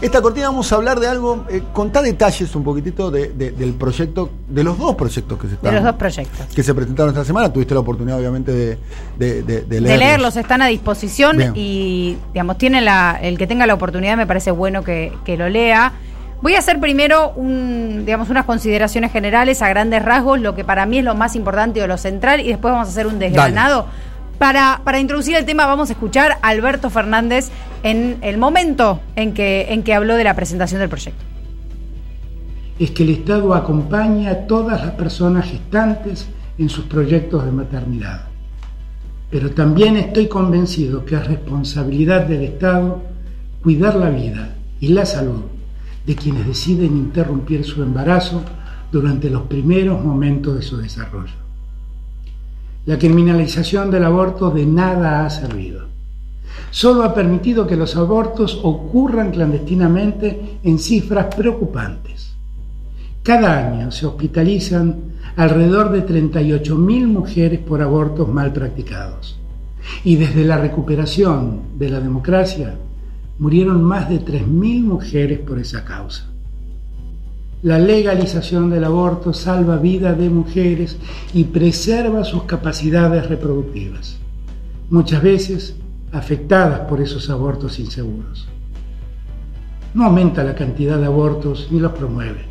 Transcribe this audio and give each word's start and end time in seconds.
esta 0.00 0.22
cortina 0.22 0.46
vamos 0.48 0.72
a 0.72 0.76
hablar 0.76 0.98
de 1.00 1.06
algo, 1.08 1.44
eh, 1.50 1.62
contá 1.72 2.00
detalles 2.02 2.54
un 2.56 2.64
poquitito 2.64 3.10
de- 3.10 3.28
de- 3.32 3.50
del 3.52 3.74
proyecto, 3.74 4.30
de 4.48 4.64
los 4.64 4.78
dos 4.78 4.94
proyectos 4.94 5.38
que 5.38 5.46
se 5.48 5.54
están, 5.54 5.70
De 5.70 5.76
los 5.76 5.84
dos 5.84 5.94
proyectos. 5.96 6.46
que 6.54 6.62
se 6.62 6.74
presentaron 6.74 7.10
esta 7.12 7.24
semana. 7.24 7.52
Tuviste 7.52 7.74
la 7.74 7.80
oportunidad, 7.80 8.18
obviamente, 8.18 8.52
de, 8.52 8.78
de, 9.18 9.42
de- 9.42 9.42
de 9.42 9.62
De 9.62 9.80
leerlos. 9.80 9.98
leerlos, 9.98 10.36
están 10.36 10.62
a 10.62 10.66
disposición 10.68 11.36
Bien. 11.36 11.52
y, 11.54 12.16
digamos, 12.32 12.56
tiene 12.58 12.80
la, 12.80 13.18
el 13.20 13.36
que 13.38 13.46
tenga 13.46 13.66
la 13.66 13.74
oportunidad 13.74 14.16
me 14.16 14.26
parece 14.26 14.50
bueno 14.50 14.82
que, 14.84 15.12
que 15.24 15.36
lo 15.36 15.48
lea. 15.48 15.92
Voy 16.42 16.54
a 16.54 16.60
hacer 16.60 16.80
primero 16.80 17.32
un, 17.36 18.04
digamos, 18.06 18.30
unas 18.30 18.46
consideraciones 18.46 19.12
generales 19.12 19.60
a 19.60 19.68
grandes 19.68 20.02
rasgos, 20.02 20.40
lo 20.40 20.54
que 20.54 20.64
para 20.64 20.86
mí 20.86 20.98
es 21.00 21.04
lo 21.04 21.14
más 21.14 21.36
importante 21.36 21.82
o 21.82 21.86
lo 21.86 21.98
central, 21.98 22.40
y 22.40 22.48
después 22.48 22.72
vamos 22.72 22.88
a 22.88 22.90
hacer 22.90 23.06
un 23.06 23.18
desgranado. 23.18 23.84
Para, 24.40 24.80
para 24.84 24.98
introducir 24.98 25.36
el 25.36 25.44
tema 25.44 25.66
vamos 25.66 25.90
a 25.90 25.92
escuchar 25.92 26.38
a 26.40 26.48
Alberto 26.48 26.88
Fernández 26.88 27.50
en 27.82 28.16
el 28.22 28.38
momento 28.38 28.98
en 29.14 29.34
que, 29.34 29.66
en 29.68 29.82
que 29.82 29.92
habló 29.92 30.14
de 30.14 30.24
la 30.24 30.34
presentación 30.34 30.80
del 30.80 30.88
proyecto. 30.88 31.22
es 32.78 32.92
que 32.92 33.02
el 33.02 33.10
Estado 33.10 33.52
acompaña 33.54 34.30
a 34.30 34.46
todas 34.46 34.80
las 34.80 34.92
personas 34.92 35.44
gestantes 35.44 36.26
en 36.56 36.70
sus 36.70 36.86
proyectos 36.86 37.44
de 37.44 37.52
maternidad. 37.52 38.28
Pero 39.30 39.50
también 39.50 39.98
estoy 39.98 40.26
convencido 40.26 41.04
que 41.04 41.16
es 41.16 41.26
responsabilidad 41.26 42.24
del 42.24 42.44
Estado 42.44 43.02
cuidar 43.62 43.94
la 43.96 44.08
vida 44.08 44.56
y 44.80 44.88
la 44.88 45.04
salud 45.04 45.42
de 46.06 46.16
quienes 46.16 46.46
deciden 46.46 46.96
interrumpir 46.96 47.62
su 47.62 47.82
embarazo 47.82 48.42
durante 48.90 49.28
los 49.28 49.42
primeros 49.42 50.02
momentos 50.02 50.56
de 50.56 50.62
su 50.62 50.78
desarrollo. 50.78 51.39
La 52.86 52.98
criminalización 52.98 53.90
del 53.90 54.04
aborto 54.04 54.50
de 54.50 54.64
nada 54.64 55.26
ha 55.26 55.30
servido. 55.30 55.86
Solo 56.70 57.02
ha 57.02 57.14
permitido 57.14 57.66
que 57.66 57.76
los 57.76 57.94
abortos 57.96 58.58
ocurran 58.62 59.32
clandestinamente 59.32 60.58
en 60.62 60.78
cifras 60.78 61.34
preocupantes. 61.34 62.34
Cada 63.22 63.68
año 63.68 63.90
se 63.90 64.06
hospitalizan 64.06 64.96
alrededor 65.36 65.90
de 65.90 66.06
38.000 66.06 67.06
mujeres 67.06 67.60
por 67.60 67.82
abortos 67.82 68.28
mal 68.28 68.52
practicados. 68.52 69.38
Y 70.02 70.16
desde 70.16 70.44
la 70.44 70.56
recuperación 70.56 71.60
de 71.78 71.90
la 71.90 72.00
democracia 72.00 72.76
murieron 73.38 73.82
más 73.84 74.08
de 74.08 74.20
3.000 74.20 74.82
mujeres 74.82 75.38
por 75.40 75.58
esa 75.58 75.84
causa. 75.84 76.29
La 77.62 77.78
legalización 77.78 78.70
del 78.70 78.84
aborto 78.84 79.34
salva 79.34 79.76
vida 79.76 80.14
de 80.14 80.30
mujeres 80.30 80.96
y 81.34 81.44
preserva 81.44 82.24
sus 82.24 82.44
capacidades 82.44 83.28
reproductivas, 83.28 84.16
muchas 84.88 85.22
veces 85.22 85.76
afectadas 86.10 86.80
por 86.88 87.02
esos 87.02 87.28
abortos 87.28 87.78
inseguros. 87.78 88.48
No 89.92 90.06
aumenta 90.06 90.42
la 90.42 90.54
cantidad 90.54 90.98
de 90.98 91.04
abortos 91.04 91.68
ni 91.70 91.80
los 91.80 91.92
promueve. 91.92 92.46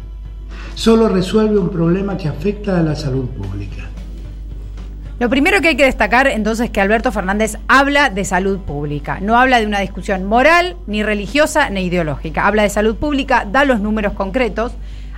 Solo 0.76 1.10
resuelve 1.10 1.58
un 1.58 1.70
problema 1.70 2.16
que 2.16 2.28
afecta 2.28 2.80
a 2.80 2.84
la 2.84 2.96
salud 2.96 3.26
pública. 3.26 3.90
Lo 5.20 5.30
primero 5.30 5.60
que 5.60 5.68
hay 5.68 5.76
que 5.76 5.84
destacar 5.84 6.28
entonces 6.28 6.68
es 6.68 6.72
que 6.72 6.80
Alberto 6.80 7.12
Fernández 7.12 7.58
habla 7.68 8.10
de 8.10 8.24
salud 8.24 8.60
pública, 8.60 9.20
no 9.20 9.38
habla 9.38 9.60
de 9.60 9.66
una 9.66 9.82
discusión 9.82 10.24
moral, 10.24 10.78
ni 10.88 11.04
religiosa, 11.04 11.70
ni 11.70 11.82
ideológica. 11.82 12.48
Habla 12.48 12.64
de 12.64 12.70
salud 12.70 12.96
pública, 12.96 13.46
da 13.46 13.66
los 13.66 13.82
números 13.82 14.14
concretos 14.14 14.72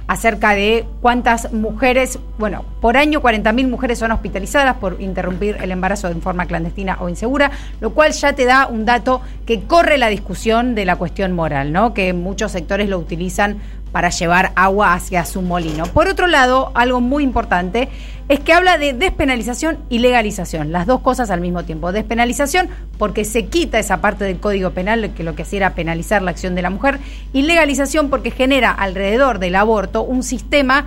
acerca 0.07 0.55
de 0.55 0.87
cuántas 1.01 1.53
mujeres, 1.53 2.17
bueno, 2.39 2.65
por 2.81 2.97
año 2.97 3.21
40.000 3.21 3.69
mujeres 3.69 3.99
son 3.99 4.11
hospitalizadas 4.11 4.77
por 4.77 4.99
interrumpir 4.99 5.57
el 5.61 5.71
embarazo 5.71 6.09
de 6.09 6.19
forma 6.19 6.47
clandestina 6.47 6.97
o 6.99 7.07
insegura, 7.07 7.51
lo 7.79 7.91
cual 7.91 8.11
ya 8.11 8.33
te 8.33 8.45
da 8.45 8.65
un 8.65 8.85
dato 8.85 9.21
que 9.45 9.61
corre 9.61 9.99
la 9.99 10.07
discusión 10.07 10.73
de 10.73 10.85
la 10.85 10.95
cuestión 10.95 11.31
moral, 11.31 11.71
¿no? 11.71 11.93
Que 11.93 12.11
muchos 12.13 12.51
sectores 12.51 12.89
lo 12.89 12.97
utilizan 12.97 13.59
para 13.91 14.09
llevar 14.09 14.51
agua 14.55 14.93
hacia 14.93 15.25
su 15.25 15.41
molino. 15.41 15.85
Por 15.87 16.07
otro 16.07 16.27
lado, 16.27 16.71
algo 16.75 17.01
muy 17.01 17.23
importante 17.23 17.89
es 18.29 18.39
que 18.39 18.53
habla 18.53 18.77
de 18.77 18.93
despenalización 18.93 19.79
y 19.89 19.99
legalización, 19.99 20.71
las 20.71 20.87
dos 20.87 21.01
cosas 21.01 21.29
al 21.31 21.41
mismo 21.41 21.63
tiempo. 21.65 21.91
Despenalización 21.91 22.69
porque 22.97 23.25
se 23.25 23.47
quita 23.47 23.77
esa 23.79 23.99
parte 23.99 24.23
del 24.23 24.39
Código 24.39 24.71
Penal 24.71 25.11
que 25.13 25.23
lo 25.23 25.35
que 25.35 25.41
hacía 25.41 25.57
era 25.57 25.73
penalizar 25.75 26.21
la 26.21 26.31
acción 26.31 26.55
de 26.55 26.61
la 26.61 26.69
mujer 26.69 26.99
y 27.33 27.41
legalización 27.41 28.09
porque 28.09 28.31
genera 28.31 28.71
alrededor 28.71 29.39
del 29.39 29.55
aborto 29.55 30.03
un 30.03 30.23
sistema 30.23 30.85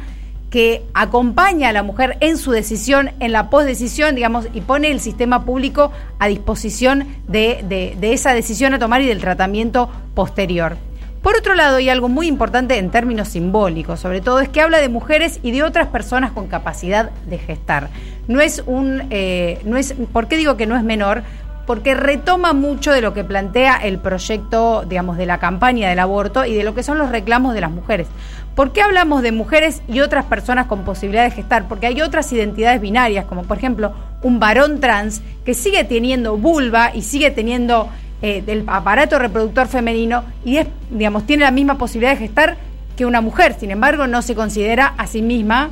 que 0.48 0.84
acompaña 0.94 1.70
a 1.70 1.72
la 1.72 1.82
mujer 1.82 2.16
en 2.20 2.38
su 2.38 2.52
decisión, 2.52 3.10
en 3.18 3.32
la 3.32 3.50
posdecisión, 3.50 4.14
digamos, 4.14 4.46
y 4.54 4.60
pone 4.60 4.90
el 4.92 5.00
sistema 5.00 5.44
público 5.44 5.90
a 6.20 6.28
disposición 6.28 7.08
de, 7.26 7.64
de- 7.68 7.96
de 8.00 8.12
esa 8.12 8.32
decisión 8.32 8.72
a 8.72 8.78
tomar 8.78 9.02
y 9.02 9.06
del 9.06 9.20
tratamiento 9.20 9.90
posterior. 10.14 10.76
Por 11.24 11.38
otro 11.38 11.54
lado, 11.54 11.80
y 11.80 11.88
algo 11.88 12.10
muy 12.10 12.26
importante 12.26 12.76
en 12.76 12.90
términos 12.90 13.28
simbólicos, 13.28 13.98
sobre 13.98 14.20
todo, 14.20 14.40
es 14.40 14.50
que 14.50 14.60
habla 14.60 14.78
de 14.78 14.90
mujeres 14.90 15.40
y 15.42 15.52
de 15.52 15.62
otras 15.62 15.88
personas 15.88 16.32
con 16.32 16.48
capacidad 16.48 17.12
de 17.26 17.38
gestar. 17.38 17.88
No 18.28 18.42
es 18.42 18.62
un, 18.66 19.04
eh, 19.08 19.58
no 19.64 19.78
es, 19.78 19.94
¿por 20.12 20.28
qué 20.28 20.36
digo 20.36 20.58
que 20.58 20.66
no 20.66 20.76
es 20.76 20.82
menor? 20.84 21.22
Porque 21.66 21.94
retoma 21.94 22.52
mucho 22.52 22.92
de 22.92 23.00
lo 23.00 23.14
que 23.14 23.24
plantea 23.24 23.76
el 23.76 23.98
proyecto, 24.00 24.84
digamos, 24.86 25.16
de 25.16 25.24
la 25.24 25.38
campaña 25.38 25.88
del 25.88 25.98
aborto 25.98 26.44
y 26.44 26.52
de 26.52 26.62
lo 26.62 26.74
que 26.74 26.82
son 26.82 26.98
los 26.98 27.08
reclamos 27.08 27.54
de 27.54 27.62
las 27.62 27.70
mujeres. 27.70 28.06
¿Por 28.54 28.74
qué 28.74 28.82
hablamos 28.82 29.22
de 29.22 29.32
mujeres 29.32 29.80
y 29.88 30.00
otras 30.00 30.26
personas 30.26 30.66
con 30.66 30.84
posibilidad 30.84 31.24
de 31.24 31.30
gestar? 31.30 31.68
Porque 31.68 31.86
hay 31.86 32.02
otras 32.02 32.30
identidades 32.34 32.82
binarias, 32.82 33.24
como 33.24 33.44
por 33.44 33.56
ejemplo 33.56 33.94
un 34.20 34.40
varón 34.40 34.78
trans 34.78 35.22
que 35.46 35.54
sigue 35.54 35.84
teniendo 35.84 36.36
vulva 36.36 36.94
y 36.94 37.00
sigue 37.00 37.30
teniendo 37.30 37.88
eh, 38.24 38.40
del 38.40 38.64
aparato 38.66 39.18
reproductor 39.18 39.66
femenino 39.68 40.24
y 40.46 40.56
es, 40.56 40.66
digamos, 40.90 41.26
tiene 41.26 41.44
la 41.44 41.50
misma 41.50 41.76
posibilidad 41.76 42.12
de 42.12 42.18
gestar 42.18 42.56
que 42.96 43.04
una 43.04 43.20
mujer. 43.20 43.54
Sin 43.60 43.70
embargo, 43.70 44.06
no 44.06 44.22
se 44.22 44.34
considera 44.34 44.94
a 44.96 45.06
sí 45.06 45.20
misma 45.20 45.68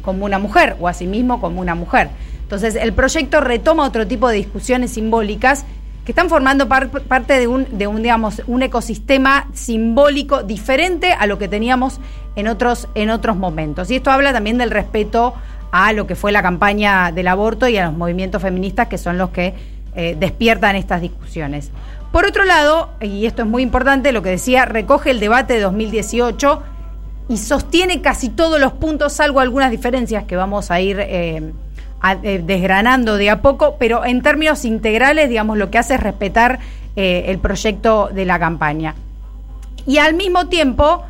como 0.00 0.24
una 0.24 0.38
mujer 0.38 0.76
o 0.80 0.88
a 0.88 0.94
sí 0.94 1.06
mismo 1.06 1.38
como 1.38 1.60
una 1.60 1.74
mujer. 1.74 2.08
Entonces, 2.40 2.76
el 2.76 2.94
proyecto 2.94 3.40
retoma 3.40 3.84
otro 3.84 4.06
tipo 4.06 4.28
de 4.28 4.36
discusiones 4.36 4.92
simbólicas 4.92 5.66
que 6.06 6.12
están 6.12 6.30
formando 6.30 6.66
par- 6.66 6.88
parte 6.88 7.38
de 7.38 7.46
un, 7.46 7.66
de 7.76 7.86
un, 7.88 8.00
digamos, 8.00 8.40
un 8.46 8.62
ecosistema 8.62 9.48
simbólico 9.52 10.44
diferente 10.44 11.12
a 11.12 11.26
lo 11.26 11.36
que 11.36 11.48
teníamos 11.48 12.00
en 12.36 12.48
otros, 12.48 12.88
en 12.94 13.10
otros 13.10 13.36
momentos. 13.36 13.90
Y 13.90 13.96
esto 13.96 14.10
habla 14.10 14.32
también 14.32 14.56
del 14.56 14.70
respeto 14.70 15.34
a 15.72 15.92
lo 15.92 16.06
que 16.06 16.14
fue 16.14 16.32
la 16.32 16.40
campaña 16.40 17.12
del 17.12 17.28
aborto 17.28 17.68
y 17.68 17.76
a 17.76 17.84
los 17.86 17.94
movimientos 17.94 18.40
feministas 18.40 18.86
que 18.88 18.96
son 18.96 19.18
los 19.18 19.30
que 19.30 19.75
eh, 19.96 20.16
despiertan 20.18 20.76
estas 20.76 21.00
discusiones. 21.00 21.70
Por 22.12 22.24
otro 22.24 22.44
lado, 22.44 22.90
y 23.00 23.26
esto 23.26 23.42
es 23.42 23.48
muy 23.48 23.62
importante, 23.62 24.12
lo 24.12 24.22
que 24.22 24.30
decía, 24.30 24.64
recoge 24.64 25.10
el 25.10 25.20
debate 25.20 25.54
de 25.54 25.60
2018 25.60 26.62
y 27.28 27.36
sostiene 27.38 28.00
casi 28.00 28.28
todos 28.28 28.60
los 28.60 28.72
puntos, 28.72 29.12
salvo 29.12 29.40
algunas 29.40 29.70
diferencias 29.70 30.24
que 30.24 30.36
vamos 30.36 30.70
a 30.70 30.80
ir 30.80 30.98
eh, 31.00 31.52
eh, 32.22 32.42
desgranando 32.44 33.16
de 33.16 33.30
a 33.30 33.42
poco, 33.42 33.76
pero 33.78 34.04
en 34.04 34.22
términos 34.22 34.64
integrales, 34.64 35.28
digamos, 35.28 35.58
lo 35.58 35.70
que 35.70 35.78
hace 35.78 35.94
es 35.94 36.00
respetar 36.00 36.60
eh, 36.94 37.24
el 37.26 37.38
proyecto 37.38 38.08
de 38.12 38.24
la 38.24 38.38
campaña. 38.38 38.94
Y 39.86 39.98
al 39.98 40.14
mismo 40.14 40.48
tiempo, 40.48 41.04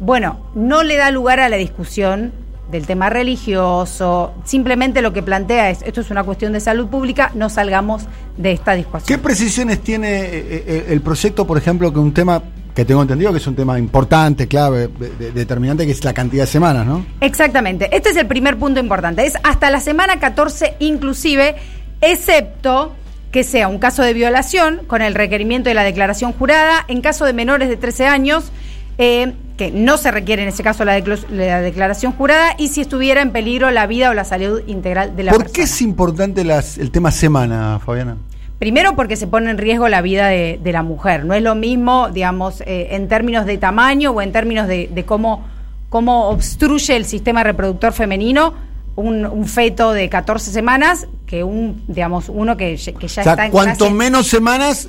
bueno, 0.00 0.38
no 0.54 0.82
le 0.82 0.96
da 0.96 1.10
lugar 1.10 1.40
a 1.40 1.50
la 1.50 1.58
discusión 1.58 2.32
del 2.70 2.86
tema 2.86 3.10
religioso, 3.10 4.32
simplemente 4.44 5.02
lo 5.02 5.12
que 5.12 5.22
plantea 5.22 5.70
es, 5.70 5.82
esto 5.82 6.00
es 6.00 6.10
una 6.10 6.22
cuestión 6.24 6.52
de 6.52 6.60
salud 6.60 6.86
pública, 6.88 7.30
no 7.34 7.48
salgamos 7.48 8.04
de 8.36 8.52
esta 8.52 8.72
¿Qué 8.72 8.78
discusión. 8.78 9.20
precisiones 9.20 9.80
tiene 9.80 10.08
eh, 10.20 10.64
eh, 10.66 10.86
el 10.90 11.00
proyecto, 11.00 11.46
por 11.46 11.58
ejemplo, 11.58 11.92
que 11.92 11.98
un 11.98 12.12
tema 12.14 12.42
que 12.74 12.84
tengo 12.84 13.02
entendido 13.02 13.32
que 13.32 13.38
es 13.38 13.46
un 13.48 13.56
tema 13.56 13.78
importante, 13.78 14.46
clave, 14.46 14.88
de- 14.88 15.10
de- 15.18 15.32
determinante, 15.32 15.84
que 15.84 15.92
es 15.92 16.04
la 16.04 16.14
cantidad 16.14 16.44
de 16.44 16.46
semanas, 16.46 16.86
¿no? 16.86 17.04
Exactamente, 17.20 17.88
este 17.94 18.10
es 18.10 18.16
el 18.16 18.26
primer 18.28 18.56
punto 18.56 18.78
importante, 18.78 19.26
es 19.26 19.34
hasta 19.42 19.70
la 19.70 19.80
semana 19.80 20.20
14 20.20 20.76
inclusive, 20.78 21.56
excepto 22.00 22.94
que 23.32 23.44
sea 23.44 23.68
un 23.68 23.78
caso 23.78 24.02
de 24.02 24.12
violación 24.12 24.80
con 24.86 25.02
el 25.02 25.14
requerimiento 25.14 25.68
de 25.68 25.74
la 25.74 25.82
declaración 25.84 26.32
jurada, 26.32 26.84
en 26.88 27.00
caso 27.00 27.24
de 27.24 27.32
menores 27.32 27.68
de 27.68 27.76
13 27.76 28.06
años, 28.06 28.50
eh, 28.98 29.32
que 29.56 29.70
no 29.70 29.96
se 29.98 30.10
requiere 30.10 30.42
en 30.42 30.48
ese 30.48 30.62
caso 30.62 30.84
la, 30.84 30.98
declo- 30.98 31.18
la 31.30 31.60
declaración 31.60 32.12
jurada, 32.12 32.54
y 32.58 32.68
si 32.68 32.80
estuviera 32.80 33.20
en 33.22 33.30
peligro 33.32 33.70
la 33.70 33.86
vida 33.86 34.10
o 34.10 34.14
la 34.14 34.24
salud 34.24 34.62
integral 34.66 35.16
de 35.16 35.24
la 35.24 35.32
¿Por 35.32 35.42
persona. 35.42 35.54
qué 35.54 35.62
es 35.62 35.82
importante 35.82 36.44
las- 36.44 36.78
el 36.78 36.90
tema 36.90 37.10
semana, 37.10 37.78
Fabiana? 37.84 38.16
Primero 38.58 38.94
porque 38.94 39.16
se 39.16 39.26
pone 39.26 39.50
en 39.50 39.56
riesgo 39.58 39.88
la 39.88 40.02
vida 40.02 40.28
de, 40.28 40.60
de 40.62 40.72
la 40.72 40.82
mujer. 40.82 41.24
No 41.24 41.32
es 41.34 41.42
lo 41.42 41.54
mismo, 41.54 42.10
digamos, 42.10 42.60
eh, 42.62 42.88
en 42.90 43.08
términos 43.08 43.46
de 43.46 43.56
tamaño 43.56 44.10
o 44.10 44.20
en 44.20 44.32
términos 44.32 44.68
de, 44.68 44.88
de 44.92 45.04
cómo, 45.06 45.46
cómo 45.88 46.28
obstruye 46.28 46.94
el 46.94 47.06
sistema 47.06 47.42
reproductor 47.42 47.92
femenino 47.94 48.52
un, 48.96 49.24
un 49.24 49.46
feto 49.46 49.92
de 49.92 50.10
14 50.10 50.50
semanas 50.50 51.06
que 51.26 51.42
un, 51.42 51.82
digamos, 51.88 52.28
uno 52.28 52.56
que, 52.58 52.76
ya- 52.76 52.92
que 52.92 53.08
ya 53.08 53.22
o 53.22 53.24
sea, 53.24 53.32
está 53.32 53.46
en 53.46 53.52
cuanto 53.52 53.86
clase- 53.86 53.94
menos 53.96 54.26
semanas, 54.26 54.88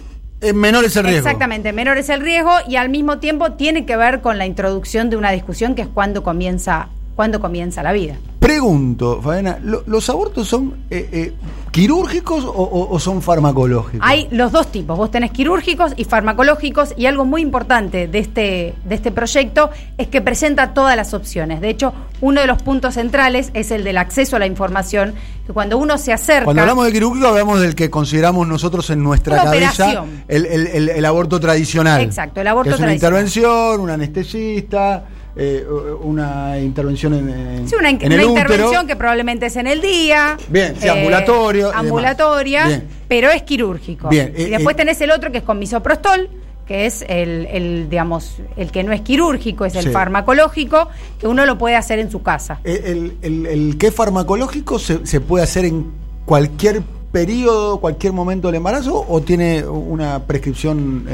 menor 0.53 0.85
es 0.85 0.95
el 0.95 1.05
riesgo. 1.05 1.27
Exactamente, 1.27 1.71
menor 1.73 1.97
es 1.97 2.09
el 2.09 2.21
riesgo 2.21 2.51
y 2.67 2.75
al 2.75 2.89
mismo 2.89 3.19
tiempo 3.19 3.53
tiene 3.53 3.85
que 3.85 3.95
ver 3.95 4.21
con 4.21 4.37
la 4.37 4.45
introducción 4.45 5.09
de 5.09 5.17
una 5.17 5.31
discusión 5.31 5.75
que 5.75 5.83
es 5.83 5.87
cuando 5.87 6.23
comienza, 6.23 6.89
cuando 7.15 7.39
comienza 7.39 7.83
la 7.83 7.93
vida. 7.93 8.15
Pregunto, 8.41 9.21
¿lo- 9.61 9.83
¿los 9.85 10.09
abortos 10.09 10.47
son 10.47 10.73
eh, 10.89 11.07
eh, 11.11 11.33
quirúrgicos 11.69 12.43
o, 12.43 12.99
son 12.99 13.21
farmacológicos? 13.21 13.99
Hay 14.01 14.27
los 14.31 14.51
dos 14.51 14.71
tipos. 14.71 14.97
Vos 14.97 15.11
tenés 15.11 15.29
quirúrgicos 15.29 15.93
y 15.95 16.05
farmacológicos 16.05 16.95
y 16.97 17.05
algo 17.05 17.23
muy 17.23 17.43
importante 17.43 18.07
de 18.07 18.17
este, 18.17 18.73
de 18.83 18.95
este 18.95 19.11
proyecto 19.11 19.69
es 19.99 20.07
que 20.07 20.21
presenta 20.21 20.73
todas 20.73 20.95
las 20.95 21.13
opciones. 21.13 21.61
De 21.61 21.69
hecho, 21.69 21.93
uno 22.19 22.41
de 22.41 22.47
los 22.47 22.63
puntos 22.63 22.95
centrales 22.95 23.51
es 23.53 23.69
el 23.69 23.83
del 23.83 23.99
acceso 23.99 24.37
a 24.37 24.39
la 24.39 24.47
información, 24.47 25.13
que 25.45 25.53
cuando 25.53 25.77
uno 25.77 25.99
se 25.99 26.11
acerca... 26.11 26.45
Cuando 26.45 26.63
hablamos 26.63 26.87
de 26.87 26.93
quirúrgico 26.93 27.27
hablamos 27.27 27.61
del 27.61 27.75
que 27.75 27.91
consideramos 27.91 28.47
nosotros 28.47 28.89
en 28.89 29.03
nuestra 29.03 29.37
cabeza 29.37 30.03
el, 30.27 30.47
el, 30.47 31.05
aborto 31.05 31.39
tradicional. 31.39 32.01
Exacto, 32.01 32.41
el 32.41 32.47
aborto 32.47 32.73
es 32.73 32.79
una 32.79 32.95
intervención, 32.95 33.79
un 33.81 33.91
anestesista... 33.91 35.05
Eh, 35.33 35.65
una 36.01 36.59
intervención 36.59 37.13
en, 37.13 37.65
sí, 37.65 37.75
una, 37.79 37.89
intervención 38.39 38.87
que 38.87 38.95
probablemente 38.95 39.47
es 39.47 39.55
en 39.55 39.67
el 39.67 39.81
día. 39.81 40.37
Bien, 40.47 40.75
sí, 40.79 40.87
ambulatorio. 40.87 41.71
Ambulatoria, 41.73 42.83
pero 43.07 43.29
es 43.29 43.43
quirúrgico. 43.43 44.09
Bien, 44.09 44.33
y 44.35 44.43
eh, 44.43 44.49
después 44.49 44.73
eh, 44.75 44.77
tenés 44.77 45.01
el 45.01 45.11
otro 45.11 45.31
que 45.31 45.39
es 45.39 45.43
con 45.43 45.59
misoprostol, 45.59 46.29
que 46.65 46.85
es 46.85 47.03
el, 47.07 47.89
digamos, 47.89 48.37
el 48.55 48.71
que 48.71 48.83
no 48.83 48.91
es 48.93 49.01
quirúrgico, 49.01 49.65
es 49.65 49.75
el 49.75 49.91
farmacológico, 49.91 50.89
que 51.19 51.27
uno 51.27 51.45
lo 51.45 51.57
puede 51.57 51.75
hacer 51.75 51.99
en 51.99 52.09
su 52.09 52.21
casa. 52.21 52.59
¿El, 52.63 53.17
el, 53.21 53.77
que 53.77 53.87
es 53.87 53.95
farmacológico 53.95 54.79
se, 54.79 55.05
se, 55.05 55.19
puede 55.19 55.43
hacer 55.43 55.65
en 55.65 55.91
cualquier 56.25 56.81
periodo, 57.11 57.79
cualquier 57.79 58.13
momento 58.13 58.47
del 58.47 58.55
embarazo 58.55 59.05
o 59.07 59.21
tiene 59.21 59.63
una 59.65 60.23
prescripción 60.25 61.05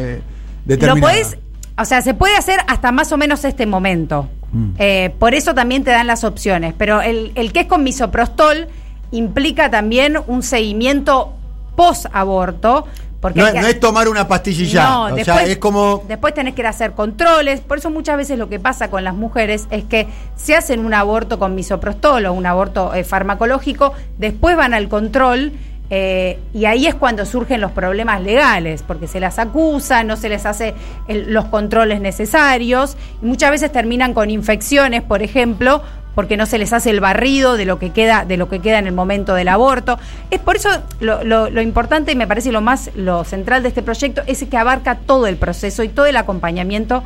determinada? 0.65 0.95
Lo 0.95 1.01
podés 1.01 1.37
o 1.79 1.85
sea, 1.85 2.01
se 2.01 2.15
puede 2.15 2.35
hacer 2.35 2.59
hasta 2.67 2.91
más 2.91 3.11
o 3.11 3.17
menos 3.17 3.45
este 3.45 3.67
momento. 3.67 4.27
Mm. 4.51 4.69
Eh, 4.77 5.13
por 5.19 5.33
eso 5.33 5.53
también 5.53 5.83
te 5.83 5.91
dan 5.91 6.07
las 6.07 6.23
opciones. 6.23 6.73
Pero 6.77 7.01
el, 7.01 7.31
que 7.53 7.61
es 7.61 7.67
con 7.67 7.83
misoprostol 7.83 8.67
implica 9.11 9.69
también 9.69 10.17
un 10.27 10.43
seguimiento 10.43 11.33
post-aborto. 11.75 12.85
Porque 13.19 13.39
no, 13.39 13.47
es 13.47 13.79
tomar 13.79 14.07
una 14.09 14.27
pastilla 14.27 14.89
no, 14.89 15.15
después, 15.15 15.49
es 15.49 15.57
como... 15.57 16.03
Después 16.07 16.35
tenés 16.35 16.53
que 16.53 16.61
ir 16.61 16.67
a 16.67 16.69
hacer 16.69 16.91
controles. 16.91 17.61
Por 17.61 17.79
eso 17.79 17.89
muchas 17.89 18.15
veces 18.15 18.37
lo 18.37 18.47
que 18.47 18.59
pasa 18.59 18.91
con 18.91 19.03
las 19.03 19.15
mujeres 19.15 19.67
es 19.71 19.83
que 19.85 20.07
se 20.35 20.55
hacen 20.55 20.85
un 20.85 20.93
aborto 20.93 21.39
con 21.39 21.55
misoprostol 21.55 22.27
o 22.27 22.33
un 22.33 22.45
aborto 22.45 22.93
eh, 22.93 23.03
farmacológico, 23.03 23.93
después 24.19 24.55
van 24.55 24.75
al 24.75 24.87
control 24.87 25.53
eh, 25.89 26.39
y 26.53 26.65
ahí 26.65 26.87
es 26.87 26.95
cuando 26.95 27.25
surgen 27.25 27.61
los 27.61 27.71
problemas 27.71 28.21
legales, 28.21 28.83
porque 28.83 29.07
se 29.07 29.19
las 29.19 29.39
acusa, 29.39 30.03
no 30.03 30.17
se 30.17 30.29
les 30.29 30.45
hace 30.45 30.73
los 31.07 31.45
controles 31.45 32.01
necesarios, 32.01 32.97
y 33.21 33.25
muchas 33.25 33.51
veces 33.51 33.71
terminan 33.71 34.13
con 34.13 34.29
infecciones, 34.29 35.01
por 35.01 35.21
ejemplo, 35.21 35.81
porque 36.15 36.35
no 36.35 36.47
se 36.47 36.57
les 36.57 36.73
hace 36.73 36.89
el 36.89 36.99
barrido 36.99 37.57
de 37.57 37.65
lo 37.65 37.77
que 37.77 37.91
queda, 37.91 38.25
de 38.25 38.37
lo 38.37 38.49
que 38.49 38.59
queda 38.59 38.79
en 38.79 38.87
el 38.87 38.93
momento 38.93 39.35
del 39.35 39.47
aborto. 39.49 39.99
Es 40.31 40.39
por 40.39 40.55
eso 40.55 40.69
lo, 40.99 41.23
lo 41.23 41.61
importante 41.61 42.11
y 42.11 42.15
me 42.15 42.25
parece 42.25 42.51
lo 42.51 42.59
más, 42.59 42.89
lo 42.95 43.23
central 43.23 43.61
de 43.61 43.69
este 43.69 43.83
proyecto 43.83 44.23
es 44.25 44.43
que 44.43 44.57
abarca 44.57 44.95
todo 44.95 45.27
el 45.27 45.37
proceso 45.37 45.83
y 45.83 45.89
todo 45.89 46.07
el 46.07 46.17
acompañamiento 46.17 47.03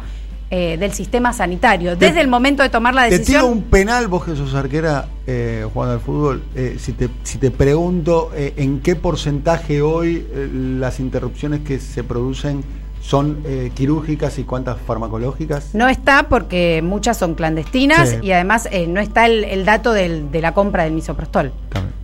eh, 0.54 0.76
del 0.78 0.92
sistema 0.92 1.32
sanitario, 1.32 1.96
desde 1.96 2.20
el 2.20 2.28
momento 2.28 2.62
de 2.62 2.68
tomar 2.68 2.94
la 2.94 3.04
decisión. 3.04 3.26
Te 3.26 3.32
tiro 3.32 3.48
un 3.48 3.64
penal, 3.64 4.10
vos 4.10 4.26
que 4.26 4.36
sos 4.36 4.54
arquera, 4.54 5.08
eh, 5.26 5.66
Juan 5.74 5.92
del 5.92 6.02
fútbol, 6.02 6.44
eh, 6.56 6.76
si, 6.78 6.92
te, 6.92 7.08
si 7.24 7.38
te 7.38 7.52
pregunto 7.52 8.32
eh, 8.36 8.54
en 8.58 8.82
qué 8.82 8.98
porcentaje 8.98 9.82
hoy 9.82 10.28
las 10.54 11.00
interrupciones 11.00 11.62
que 11.62 11.80
se 11.80 12.04
producen 12.04 12.66
son 13.02 13.42
quirúrgicas 13.74 14.40
y 14.40 14.44
cuántas 14.44 14.78
farmacológicas? 14.82 15.74
No 15.74 15.88
está 15.88 16.24
porque 16.24 16.82
muchas 16.84 17.16
son 17.16 17.34
clandestinas 17.34 18.18
y 18.22 18.34
además 18.34 18.68
no 18.90 19.00
está 19.00 19.26
el, 19.28 19.64
dato 19.66 19.94
de 19.94 20.42
la 20.42 20.54
compra 20.54 20.84
del 20.84 20.92
misoprostol. 20.92 21.54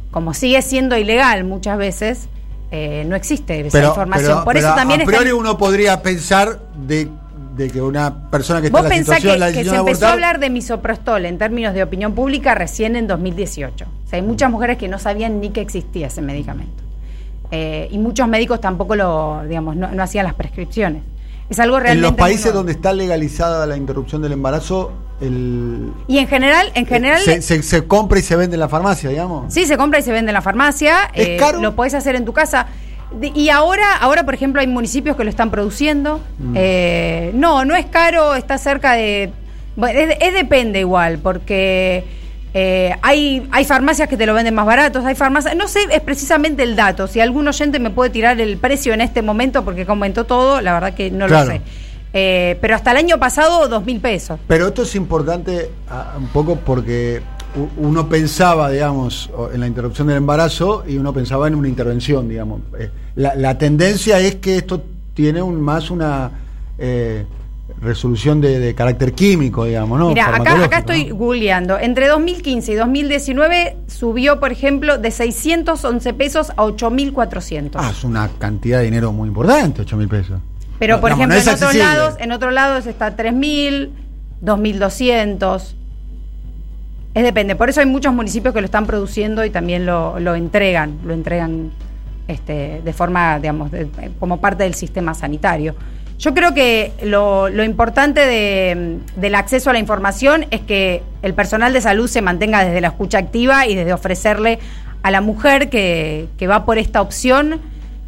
Como 0.09 0.33
sigue 0.33 0.61
siendo 0.61 0.97
ilegal 0.97 1.43
muchas 1.43 1.77
veces, 1.77 2.29
no 2.71 3.15
existe 3.15 3.67
esa 3.67 3.85
información. 3.85 4.43
Por 4.45 4.55
eso 4.55 4.73
también 4.73 5.01
a 5.01 5.05
priori 5.05 5.31
uno 5.31 5.57
podría 5.57 6.01
pensar 6.01 6.61
de 6.87 7.09
de 7.57 7.71
que 7.71 7.81
una 7.81 8.29
persona 8.29 8.61
que 8.61 8.67
está 8.67 8.79
en 8.79 8.89
la 8.89 8.95
situación 8.95 9.33
que, 9.33 9.39
la 9.39 9.51
que 9.51 9.65
se 9.65 9.75
empezó 9.75 10.07
a 10.07 10.13
hablar 10.13 10.39
de 10.39 10.49
misoprostol 10.49 11.25
en 11.25 11.39
términos 11.39 11.73
de 11.73 11.81
opinión 11.81 12.13
pública 12.13 12.53
recién 12.53 12.95
en 12.95 13.07
2018. 13.07 13.85
O 13.85 14.09
sea, 14.09 14.17
hay 14.17 14.25
muchas 14.25 14.51
mujeres 14.51 14.77
que 14.77 14.87
no 14.87 14.99
sabían 14.99 15.41
ni 15.41 15.49
que 15.49 15.61
existía 15.61 16.07
ese 16.07 16.21
medicamento. 16.21 16.83
Eh, 17.49 17.87
y 17.91 17.97
muchos 17.97 18.27
médicos 18.27 18.61
tampoco 18.61 18.95
lo, 18.95 19.41
digamos, 19.47 19.75
no, 19.75 20.03
hacían 20.03 20.25
las 20.25 20.35
prescripciones. 20.35 21.01
Es 21.49 21.59
algo 21.59 21.79
realmente. 21.79 22.07
En 22.07 22.13
los 22.13 22.19
países 22.19 22.53
donde 22.53 22.73
está 22.73 22.93
legalizada 22.93 23.65
la 23.65 23.75
interrupción 23.75 24.21
del 24.21 24.33
embarazo, 24.33 24.91
el. 25.19 25.91
Y 26.07 26.19
en 26.19 26.27
general, 26.27 26.71
en 26.75 26.85
general. 26.85 27.21
Se, 27.21 27.87
compra 27.87 28.19
y 28.19 28.21
se 28.21 28.35
vende 28.35 28.55
en 28.55 28.59
la 28.59 28.69
farmacia, 28.69 29.09
digamos. 29.09 29.51
Sí, 29.51 29.65
se 29.65 29.77
compra 29.77 29.99
y 29.99 30.03
se 30.03 30.11
vende 30.11 30.29
en 30.29 30.33
la 30.33 30.41
farmacia. 30.41 31.09
¿Es 31.13 31.27
eh, 31.27 31.37
caro? 31.37 31.59
Lo 31.61 31.75
puedes 31.75 31.93
hacer 31.93 32.15
en 32.15 32.25
tu 32.25 32.33
casa 32.33 32.67
y 33.21 33.49
ahora, 33.49 33.97
ahora, 33.97 34.23
por 34.23 34.33
ejemplo, 34.33 34.61
hay 34.61 34.67
municipios 34.67 35.15
que 35.15 35.23
lo 35.23 35.29
están 35.29 35.49
produciendo. 35.49 36.19
Mm. 36.39 36.53
Eh, 36.55 37.31
no, 37.33 37.65
no 37.65 37.75
es 37.75 37.85
caro, 37.85 38.35
está 38.35 38.57
cerca 38.57 38.93
de... 38.93 39.31
es, 39.89 40.33
depende 40.33 40.79
igual, 40.79 41.19
porque 41.19 42.03
eh, 42.53 42.95
hay, 43.01 43.47
hay 43.51 43.65
farmacias 43.65 44.09
que 44.09 44.17
te 44.17 44.25
lo 44.25 44.33
venden 44.33 44.53
más 44.55 44.65
baratos, 44.65 45.05
hay 45.05 45.15
farmacias... 45.15 45.55
No 45.55 45.67
sé, 45.67 45.79
es 45.91 46.01
precisamente 46.01 46.63
el 46.63 46.75
dato. 46.75 47.07
Si 47.07 47.19
algún 47.19 47.47
oyente 47.47 47.79
me 47.79 47.89
puede 47.89 48.09
tirar 48.09 48.39
el 48.41 48.57
precio 48.57 48.93
en 48.93 49.01
este 49.01 49.21
momento, 49.21 49.63
porque 49.63 49.85
comentó 49.85 50.25
todo, 50.25 50.61
la 50.61 50.73
verdad 50.73 50.93
que 50.93 51.09
no 51.09 51.27
lo 51.27 51.45
sé. 51.45 51.61
Eh, 52.13 52.57
pero 52.61 52.75
hasta 52.75 52.91
el 52.91 52.97
año 52.97 53.19
pasado, 53.19 53.67
dos 53.67 53.85
mil 53.85 53.99
pesos. 53.99 54.39
Pero 54.47 54.67
esto 54.67 54.83
es 54.83 54.95
importante 54.95 55.69
ah, 55.89 56.13
un 56.17 56.27
poco 56.27 56.55
porque 56.55 57.21
uno 57.77 58.07
pensaba, 58.09 58.69
digamos, 58.69 59.29
en 59.53 59.59
la 59.59 59.67
interrupción 59.67 60.07
del 60.07 60.17
embarazo 60.17 60.83
y 60.87 60.97
uno 60.97 61.13
pensaba 61.13 61.47
en 61.47 61.55
una 61.55 61.67
intervención, 61.67 62.27
digamos. 62.27 62.61
Eh, 62.77 62.89
la, 63.15 63.57
tendencia 63.57 64.19
es 64.19 64.35
que 64.35 64.57
esto 64.57 64.83
tiene 65.13 65.41
un, 65.41 65.59
más 65.59 65.89
una 65.89 66.31
eh, 66.77 67.25
resolución 67.81 68.41
de, 68.41 68.73
carácter 68.75 69.13
químico, 69.13 69.65
digamos, 69.65 69.99
¿no? 69.99 70.09
Mira, 70.09 70.35
acá, 70.35 70.79
estoy 70.79 71.09
googleando. 71.09 71.77
Entre 71.79 72.07
2015 72.07 72.71
y 72.71 72.75
2019 72.75 73.77
subió, 73.87 74.39
por 74.39 74.51
ejemplo, 74.51 74.97
de 74.97 75.11
611 75.11 76.13
pesos 76.13 76.51
a 76.51 76.63
8.400. 76.63 77.71
Ah, 77.75 77.91
es 77.91 78.03
una 78.03 78.29
cantidad 78.37 78.79
de 78.79 78.85
dinero 78.85 79.11
muy 79.11 79.27
importante, 79.29 79.83
8.000 79.83 80.07
pesos. 80.07 80.39
Pero, 80.79 81.01
por 81.01 81.11
ejemplo, 81.11 81.37
en 81.37 81.49
otros 81.49 81.73
lados, 81.73 82.15
en 82.19 82.31
otros 82.31 82.53
lados 82.53 82.85
está 82.85 83.15
3.000, 83.15 83.89
2.200. 84.43 85.73
Es 87.17 87.23
depende, 87.23 87.55
por 87.55 87.67
eso 87.67 87.79
hay 87.79 87.87
muchos 87.87 88.13
municipios 88.13 88.53
que 88.53 88.61
lo 88.61 88.65
están 88.65 88.85
produciendo 88.85 89.43
y 89.43 89.49
también 89.49 89.87
lo, 89.87 90.35
entregan, 90.35 90.99
lo 91.03 91.15
entregan 91.15 91.71
este, 92.27 92.79
de 92.85 92.93
forma, 92.93 93.39
digamos, 93.39 93.71
como 94.19 94.39
parte 94.39 94.65
del 94.65 94.75
sistema 94.75 95.15
sanitario. 95.15 95.73
Yo 96.19 96.35
creo 96.35 96.53
que 96.53 96.93
lo, 97.01 97.49
importante 97.63 98.19
de, 98.19 98.99
del 99.15 99.33
acceso 99.33 99.71
a 99.71 99.73
la 99.73 99.79
información 99.79 100.45
es 100.51 100.61
que 100.61 101.01
el 101.23 101.33
personal 101.33 101.73
de 101.73 101.81
salud 101.81 102.07
se 102.07 102.21
mantenga 102.21 102.63
desde 102.63 102.81
la 102.81 102.89
escucha 102.89 103.17
activa 103.17 103.65
y 103.65 103.73
desde 103.73 103.93
ofrecerle 103.93 104.59
a 105.01 105.09
la 105.09 105.21
mujer 105.21 105.71
que, 105.71 106.27
va 106.47 106.65
por 106.65 106.77
esta 106.77 107.01
opción 107.01 107.61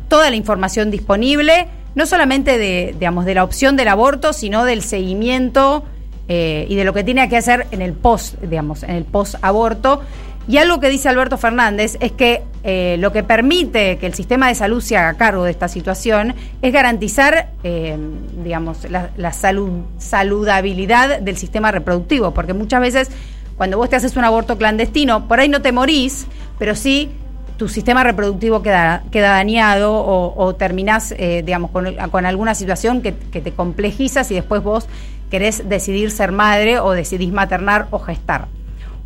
toda 0.07 0.29
la 0.29 0.35
información 0.35 0.91
disponible, 0.91 1.65
no 1.95 2.05
solamente 2.05 2.93
digamos, 2.93 3.25
de 3.25 3.33
la 3.33 3.43
opción 3.43 3.75
del 3.75 3.87
aborto, 3.87 4.33
sino 4.33 4.65
del 4.65 4.83
seguimiento 4.83 5.83
eh, 6.31 6.67
y 6.69 6.75
de 6.75 6.83
lo 6.83 6.93
que 6.93 7.03
tiene 7.03 7.27
que 7.27 7.37
hacer 7.37 7.65
en 7.71 7.81
el 7.81 7.93
post, 7.93 8.39
digamos, 8.39 8.83
en 8.83 8.91
el 8.91 9.03
post 9.03 9.35
aborto. 9.41 10.03
Y 10.47 10.57
algo 10.57 10.79
que 10.79 10.87
dice 10.87 11.09
Alberto 11.09 11.39
Fernández 11.39 11.97
es 12.01 12.11
que 12.11 12.43
eh, 12.63 12.97
lo 12.99 13.11
que 13.11 13.23
permite 13.23 13.97
que 13.97 14.05
el 14.05 14.13
sistema 14.13 14.47
de 14.47 14.53
salud 14.53 14.79
se 14.79 14.95
haga 14.95 15.15
cargo 15.15 15.43
de 15.43 15.51
esta 15.51 15.67
situación 15.67 16.35
es 16.61 16.71
garantizar, 16.71 17.49
eh, 17.63 17.97
digamos, 18.43 18.87
la, 18.89 19.33
salud, 19.33 19.81
saludabilidad 19.97 21.19
del 21.19 21.35
sistema 21.35 21.71
reproductivo, 21.71 22.31
porque 22.31 22.53
muchas 22.53 22.81
veces 22.81 23.09
cuando 23.57 23.77
vos 23.77 23.89
te 23.89 23.95
haces 23.95 24.15
un 24.15 24.23
aborto 24.23 24.55
clandestino, 24.55 25.27
por 25.27 25.39
ahí 25.39 25.49
no 25.49 25.63
te 25.63 25.71
morís, 25.71 26.27
pero 26.59 26.75
sí 26.75 27.09
tu 27.57 27.67
sistema 27.67 28.03
reproductivo 28.03 28.61
queda, 28.61 29.03
queda 29.11 29.31
dañado 29.31 29.91
o, 29.93 30.55
terminás, 30.55 31.13
digamos, 31.17 31.71
con, 31.71 31.93
con, 32.09 32.25
alguna 32.25 32.55
situación 32.55 33.01
que 33.01 33.11
te 33.11 33.51
complejizas 33.51 34.31
y 34.31 34.35
después 34.35 34.63
vos 34.63 34.87
querés 35.29 35.67
decidir 35.69 36.11
ser 36.11 36.31
madre 36.31 36.79
o 36.79 36.91
decidís 36.91 37.31
maternar 37.31 37.87
o 37.91 37.99
gestar. 37.99 38.47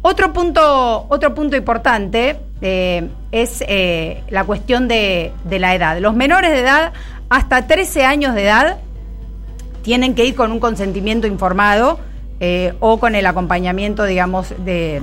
Otro 0.02 0.34
punto, 0.34 1.06
otro 1.08 1.34
punto 1.34 1.56
importante 1.56 2.38
eh, 2.62 3.08
es 3.32 3.64
eh, 3.68 4.22
la 4.30 4.44
cuestión 4.44 4.90
de, 4.90 5.32
la 5.50 5.76
edad. 5.76 5.98
Los 6.00 6.14
menores 6.14 6.52
de 6.52 6.60
edad, 6.60 6.92
hasta 7.30 7.68
13 7.68 8.04
años 8.04 8.36
de 8.36 8.44
edad, 8.44 8.78
tienen 9.82 10.14
que 10.14 10.26
ir 10.26 10.36
con 10.36 10.52
un 10.52 10.60
consentimiento 10.60 11.26
informado 11.26 12.00
eh, 12.42 12.74
o 12.82 13.00
con 13.00 13.16
el 13.16 13.26
acompañamiento, 13.26 14.04
digamos, 14.04 14.54
de, 14.66 15.02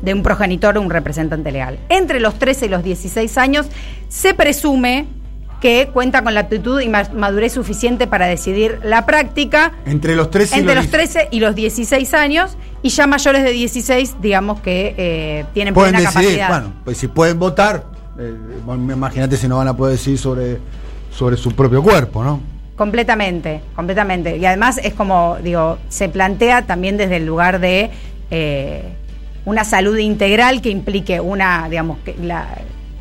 de 0.00 0.14
un 0.14 0.22
progenitor 0.22 0.78
o 0.78 0.80
un 0.80 0.90
representante 0.90 1.50
legal. 1.50 1.80
Entre 1.88 2.20
los 2.20 2.38
13 2.38 2.66
y 2.66 2.68
los 2.68 2.84
16 2.84 3.36
años 3.36 3.66
se 4.08 4.34
presume 4.34 5.06
que 5.60 5.90
cuenta 5.92 6.22
con 6.22 6.34
la 6.34 6.40
aptitud 6.40 6.80
y 6.80 6.88
madurez 6.88 7.52
suficiente 7.52 8.06
para 8.06 8.26
decidir 8.26 8.80
la 8.82 9.06
práctica. 9.06 9.72
Entre 9.84 10.16
los 10.16 10.30
13 10.30 10.60
y, 10.60 10.62
los, 10.62 10.88
13 10.88 11.28
y 11.30 11.40
los 11.40 11.54
16 11.54 12.14
años, 12.14 12.56
y 12.82 12.88
ya 12.88 13.06
mayores 13.06 13.44
de 13.44 13.52
16, 13.52 14.16
digamos 14.20 14.60
que 14.60 14.94
eh, 14.96 15.44
tienen 15.52 15.74
plena 15.74 16.02
capacidad. 16.02 16.48
Bueno, 16.48 16.72
pues 16.84 16.98
si 16.98 17.08
pueden 17.08 17.38
votar, 17.38 17.84
Eh, 18.18 18.34
Imagínate 18.66 19.36
si 19.36 19.48
no 19.48 19.56
van 19.56 19.68
a 19.68 19.76
poder 19.76 19.96
decir 19.96 20.18
sobre, 20.18 20.58
sobre 21.10 21.36
su 21.36 21.52
propio 21.52 21.82
cuerpo, 21.82 22.22
¿no? 22.22 22.40
Completamente, 22.76 23.62
completamente. 23.76 24.36
Y 24.36 24.44
además 24.44 24.78
es 24.82 24.94
como, 24.94 25.36
digo, 25.42 25.78
se 25.88 26.08
plantea 26.08 26.66
también 26.66 26.96
desde 26.96 27.16
el 27.16 27.26
lugar 27.26 27.60
de 27.60 27.90
eh, 28.30 28.82
una 29.44 29.64
salud 29.64 29.96
integral 29.98 30.60
que 30.60 30.70
implique 30.70 31.20
una, 31.20 31.68
digamos, 31.68 31.98
que, 32.04 32.14
la, 32.22 32.46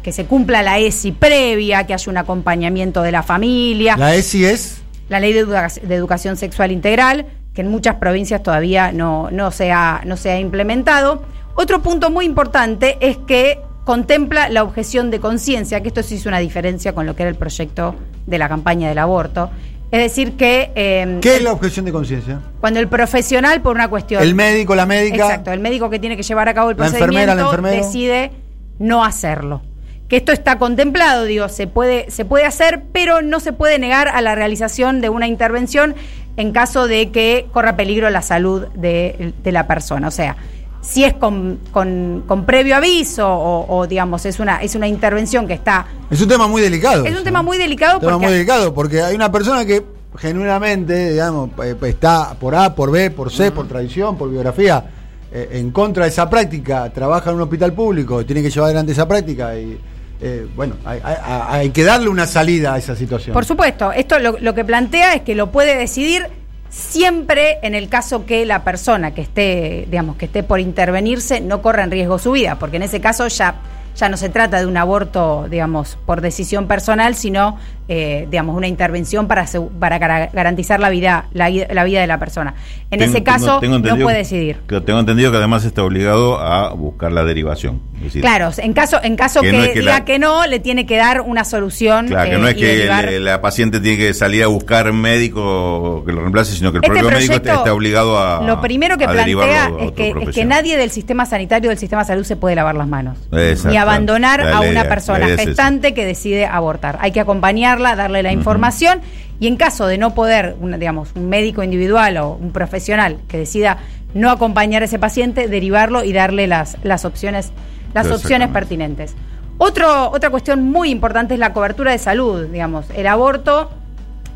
que 0.04 0.12
se 0.12 0.26
cumpla 0.26 0.62
la 0.64 0.80
ESI 0.80 1.12
previa, 1.12 1.86
que 1.86 1.94
haya 1.94 2.10
un 2.12 2.18
acompañamiento 2.18 3.02
de 3.02 3.12
la 3.12 3.24
familia. 3.24 3.96
¿La 3.98 4.16
ESI 4.16 4.46
es? 4.46 4.82
La 5.10 5.20
Ley 5.20 5.34
de, 5.34 5.42
Educa- 5.46 5.82
de 5.82 5.96
Educación 5.96 6.38
Sexual 6.38 6.72
Integral, 6.72 7.26
que 7.54 7.62
en 7.62 7.70
muchas 7.70 7.96
provincias 7.96 8.44
todavía 8.44 8.92
no, 8.92 9.30
no, 9.32 9.52
se 9.52 9.72
ha, 9.72 10.02
no 10.06 10.18
se 10.18 10.32
ha 10.32 10.40
implementado. 10.40 11.24
Otro 11.56 11.82
punto 11.82 12.10
muy 12.10 12.26
importante 12.26 12.98
es 13.02 13.18
que 13.18 13.60
contempla 13.86 14.50
la 14.50 14.64
objeción 14.64 15.10
de 15.12 15.20
conciencia, 15.20 15.82
que 15.82 15.88
esto 15.88 16.04
sí 16.04 16.16
hizo 16.16 16.30
una 16.30 16.40
diferencia 16.40 16.94
con 16.94 17.06
lo 17.06 17.16
que 17.16 17.24
era 17.24 17.30
el 17.32 17.36
proyecto 17.38 17.96
de 18.28 18.38
la 18.38 18.48
campaña 18.48 18.88
del 18.88 19.00
aborto. 19.00 19.50
Es 19.92 20.00
decir, 20.00 20.34
que 20.38 20.72
eh, 20.76 21.18
¿Qué 21.20 21.38
es 21.38 21.42
la 21.42 21.52
objeción 21.52 21.84
de 21.86 21.92
conciencia? 21.92 22.40
cuando 22.62 22.80
el 22.80 22.88
profesional, 22.88 23.62
por 23.64 23.76
una 23.76 23.88
cuestión. 23.88 24.22
El 24.22 24.36
médico, 24.36 24.76
la 24.76 24.86
médica. 24.86 25.16
Exacto, 25.26 25.52
el 25.52 25.60
médico 25.60 25.90
que 25.90 25.98
tiene 25.98 26.16
que 26.16 26.22
llevar 26.22 26.48
a 26.48 26.54
cabo 26.54 26.70
el 26.70 26.78
La 26.78 26.86
enfermera, 26.86 27.34
procedimiento 27.34 27.42
el 27.42 27.46
enfermero. 27.48 27.84
decide 27.84 28.32
no 28.78 29.04
hacerlo. 29.04 29.64
Que 30.10 30.18
esto 30.18 30.32
está 30.32 30.58
contemplado, 30.60 31.24
digo, 31.24 31.48
se 31.50 31.68
puede, 31.68 32.10
se 32.12 32.26
puede 32.26 32.46
hacer, 32.46 32.82
pero 32.92 33.22
no 33.22 33.40
se 33.40 33.54
puede 33.54 33.78
negar 33.80 34.08
a 34.10 34.22
la 34.22 34.36
realización 34.36 35.00
de 35.02 35.10
una 35.10 35.28
intervención 35.28 35.96
en 36.36 36.52
caso 36.52 36.88
de 36.88 37.12
que 37.12 37.48
corra 37.54 37.76
peligro 37.76 38.10
la 38.10 38.22
salud 38.24 38.68
de, 38.74 39.34
de 39.44 39.52
la 39.52 39.68
persona. 39.68 40.08
O 40.08 40.12
sea, 40.12 40.36
si 40.82 41.04
es 41.04 41.14
con, 41.14 41.60
con- 41.72 42.24
con 42.26 42.46
previo 42.46 42.76
aviso 42.76 43.28
o, 43.30 43.66
o, 43.78 43.86
digamos, 43.88 44.26
es 44.26 44.40
una, 44.40 44.64
es 44.64 44.74
una 44.76 44.88
intervención 44.88 45.46
que 45.48 45.54
está 45.54 45.86
Es 46.10 46.20
un 46.22 46.28
tema 46.28 46.48
muy 46.48 46.62
delicado. 46.62 47.06
Es 47.06 47.16
un 47.18 47.24
tema 47.24 47.42
muy 47.44 47.58
delicado 47.58 47.96
Un 47.96 48.00
tema 48.02 48.14
porque- 48.14 48.26
muy 48.28 48.34
delicado 48.34 48.74
porque 48.74 49.02
hay 49.04 49.16
una 49.16 49.32
persona 49.32 49.64
que 49.66 49.84
genuinamente, 50.18 51.12
digamos, 51.12 51.50
eh, 51.64 51.76
está 51.84 52.34
por 52.40 52.56
A, 52.56 52.74
por 52.74 52.92
B, 52.92 53.12
por 53.12 53.32
C, 53.32 53.52
por 53.52 53.68
tradición, 53.68 54.18
por 54.18 54.30
biografía, 54.32 54.86
eh, 55.32 55.50
en 55.54 55.72
contra 55.72 56.06
de 56.06 56.10
esa 56.10 56.30
práctica, 56.30 56.90
trabaja 56.92 57.30
en 57.30 57.36
un 57.36 57.42
hospital 57.44 57.74
público, 57.74 58.26
tiene 58.26 58.42
que 58.42 58.50
llevar 58.50 58.68
adelante 58.68 58.94
esa 58.94 59.08
práctica 59.08 59.56
y, 59.58 59.78
eh, 60.22 60.48
bueno, 60.56 60.76
hay, 60.86 61.70
que 61.70 61.84
darle 61.84 62.10
una 62.10 62.28
salida 62.28 62.74
a 62.74 62.78
esa 62.78 62.96
situación. 62.96 63.34
Por 63.34 63.46
supuesto, 63.46 63.92
esto 63.92 64.20
lo, 64.20 64.38
lo 64.40 64.54
que 64.54 64.66
plantea 64.66 65.14
es 65.14 65.22
que 65.22 65.36
lo 65.36 65.52
puede 65.52 65.76
decidir 65.76 66.28
siempre 66.70 67.58
en 67.64 67.74
el 67.74 67.90
caso 67.90 68.26
que 68.26 68.46
la 68.46 68.64
persona 68.64 69.14
que 69.14 69.22
esté, 69.22 69.88
digamos, 69.90 70.18
que 70.18 70.26
esté 70.26 70.44
por 70.44 70.60
intervenirse 70.60 71.42
no 71.42 71.62
corra 71.62 71.84
en 71.84 71.92
riesgo 71.92 72.20
su 72.20 72.32
vida, 72.32 72.58
porque 72.60 72.78
en 72.78 72.84
ese 72.84 73.02
caso 73.02 73.28
ya 73.28 73.56
ya 74.00 74.10
no 74.10 74.18
se 74.18 74.30
trata 74.30 74.60
de 74.60 74.66
un 74.66 74.78
aborto, 74.78 75.48
digamos, 75.50 75.98
por 76.06 76.22
decisión 76.22 76.68
personal, 76.68 77.16
sino, 77.16 77.58
eh, 77.88 78.28
digamos, 78.30 78.56
una 78.56 78.68
intervención 78.68 79.28
para, 79.28 79.46
para 79.80 79.98
gara- 80.00 80.30
garantizar 80.32 80.80
la 80.80 80.90
vida, 80.90 81.26
la, 81.34 81.50
la 81.50 81.84
vida 81.84 82.02
de 82.02 82.08
la 82.08 82.18
persona. 82.20 82.54
En 82.92 83.00
Tengo- 83.00 83.12
ese 83.14 83.24
caso, 83.24 83.60
tengo 83.60 83.80
no 83.80 83.98
puede 83.98 84.18
decidir. 84.18 84.58
que 84.68 84.80
tengo 84.82 85.00
entendido 85.00 85.32
que 85.32 85.38
además 85.38 85.66
está 85.66 85.84
obligado 85.84 86.40
a 86.40 86.74
buscar 86.74 87.12
la 87.12 87.24
derivación. 87.24 87.82
Decir, 88.00 88.22
Claro, 88.22 88.50
en 88.58 88.72
caso, 88.74 89.00
en 89.04 89.16
caso 89.18 89.42
Que 89.42 89.52
que, 89.52 89.58
no 89.58 89.64
es 89.64 89.70
que 89.72 89.80
diga 89.82 89.92
la- 90.00 90.06
que 90.06 90.20
no, 90.20 90.48
le 90.48 90.60
tiene 90.62 90.86
que 90.86 90.96
dar 90.96 91.20
una 91.22 91.44
solución. 91.44 92.08
Claro, 92.08 92.30
que 92.30 92.36
eh, 92.36 92.40
no 92.40 92.48
es 92.48 92.56
que 92.56 92.88
el- 93.18 93.26
la 93.26 93.42
paciente 93.42 93.80
tiene 93.82 93.98
que 93.98 94.14
salir 94.14 94.44
a 94.44 94.48
buscar 94.48 94.90
un 94.90 95.02
médico 95.02 96.04
que 96.06 96.12
lo 96.14 96.22
reemplace, 96.22 96.54
sino 96.56 96.72
que 96.72 96.78
el 96.78 96.84
Este 96.86 97.00
propio 97.00 97.18
médico 97.18 97.34
está, 97.36 97.74
obligado 97.74 98.18
a. 98.18 98.42
Lo 98.46 98.62
primero 98.62 98.98
que 98.98 99.06
plantea 99.06 99.68
es 99.68 99.76
que, 99.76 99.86
es 99.88 99.92
que 99.92 100.12
profesional. 100.12 100.50
nadie 100.50 100.78
del 100.78 100.92
sistema 100.92 101.26
sanitario, 101.26 101.70
del 101.70 101.78
sistema 101.80 102.04
de 102.04 102.08
salud, 102.08 102.24
se 102.24 102.36
puede 102.38 102.56
lavar 102.56 102.76
las 102.76 102.88
manos. 102.88 103.18
Exacto. 103.32 103.70
Ni 103.70 103.78
abandonar 103.90 104.42
a 104.42 104.60
una 104.72 104.84
persona 104.90 105.26
gestante 105.46 105.94
que 105.94 106.06
decide 106.06 106.46
abortar. 106.46 106.98
Hay 107.02 107.12
que 107.12 107.20
acompañarla, 107.20 107.96
darle 107.96 108.24
la 108.24 108.32
información 108.32 109.02
y 109.40 109.48
en 109.48 109.56
caso 109.56 109.88
de 109.88 109.98
no 109.98 110.14
poder, 110.16 110.56
una- 110.60 110.78
digamos, 110.78 111.10
un 111.16 111.30
médico 111.30 111.64
individual 111.64 112.18
o 112.18 112.32
un 112.32 112.52
profesional 112.52 113.18
que 113.28 113.38
decida 113.38 113.78
no 114.14 114.32
acompañar 114.32 114.82
a 114.82 114.86
ese 114.86 114.98
paciente, 115.00 115.48
derivarlo 115.48 116.04
y 116.04 116.14
darle 116.14 116.48
las, 116.48 116.78
las 116.84 117.06
opciones, 117.06 117.52
las 117.94 118.08
opciones 118.12 118.50
pertinentes. 118.50 119.16
Otro, 119.58 120.10
otra 120.12 120.30
cuestión 120.30 120.64
muy 120.64 120.90
importante 120.90 121.34
es 121.34 121.40
la 121.40 121.54
cobertura 121.54 121.92
de 121.92 121.98
salud, 121.98 122.46
digamos. 122.48 122.86
El 122.96 123.08
aborto 123.08 123.70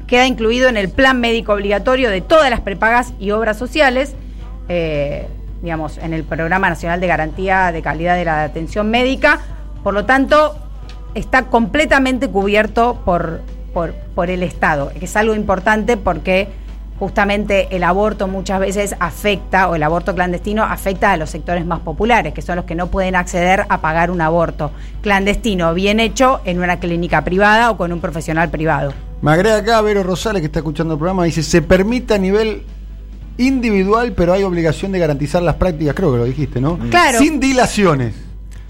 queda 0.06 0.28
incluido 0.28 0.68
en 0.70 0.78
el 0.78 0.90
plan 0.90 1.20
médico 1.20 1.54
obligatorio 1.54 2.10
de 2.10 2.22
todas 2.22 2.50
las 2.50 2.60
prepagas 2.62 3.14
y 3.20 3.32
obras 3.32 3.58
sociales, 3.58 4.16
eh, 4.70 5.28
digamos, 5.64 5.98
en 5.98 6.14
el 6.14 6.26
Programa 6.26 6.70
Nacional 6.70 7.00
de 7.00 7.08
Garantía 7.08 7.72
de 7.72 7.82
Calidad 7.82 8.18
de 8.18 8.26
la 8.26 8.44
Atención 8.44 8.92
Médica. 8.92 9.40
Por 9.82 9.94
lo 9.94 10.06
tanto, 10.06 10.56
está 11.16 11.46
completamente 11.46 12.28
cubierto 12.28 13.02
por, 13.06 13.40
por, 13.74 13.94
por 14.14 14.30
el 14.30 14.44
Estado, 14.44 14.92
que 15.00 15.06
es 15.06 15.16
algo 15.16 15.34
importante 15.34 15.96
porque 15.96 16.50
justamente 17.00 17.74
el 17.76 17.86
aborto 17.86 18.28
muchas 18.28 18.60
veces 18.60 18.96
afecta, 19.00 19.70
o 19.70 19.76
el 19.76 19.84
aborto 19.84 20.14
clandestino 20.14 20.64
afecta 20.64 21.14
a 21.14 21.18
los 21.18 21.30
sectores 21.30 21.66
más 21.66 21.80
populares, 21.80 22.34
que 22.34 22.42
son 22.42 22.58
los 22.58 22.66
que 22.66 22.76
no 22.76 22.88
pueden 22.88 23.16
acceder 23.16 23.66
a 23.70 23.80
pagar 23.80 24.12
un 24.12 24.20
aborto 24.20 24.72
clandestino 25.02 25.74
bien 25.74 26.02
hecho 26.02 26.42
en 26.44 26.60
una 26.60 26.80
clínica 26.80 27.24
privada 27.24 27.72
o 27.72 27.78
con 27.78 27.94
un 27.94 28.02
profesional 28.02 28.50
privado. 28.50 28.94
Me 29.22 29.32
agrega 29.32 29.58
acá 29.58 29.82
Vero 29.82 30.04
Rosales, 30.04 30.42
que 30.42 30.48
está 30.48 30.60
escuchando 30.60 30.96
el 30.96 31.00
programa, 31.00 31.24
dice, 31.24 31.42
se 31.42 31.62
permite 31.62 32.16
a 32.16 32.18
nivel 32.18 32.64
individual, 33.38 34.14
pero 34.14 34.34
hay 34.34 34.44
obligación 34.44 34.92
de 34.92 35.00
garantizar 35.00 35.42
las 35.44 35.56
prácticas, 35.56 35.96
creo 35.96 36.12
que 36.12 36.18
lo 36.20 36.26
dijiste, 36.26 36.60
¿no? 36.62 36.78
Claro. 36.90 37.20
Sin 37.20 37.40
dilaciones. 37.40 38.14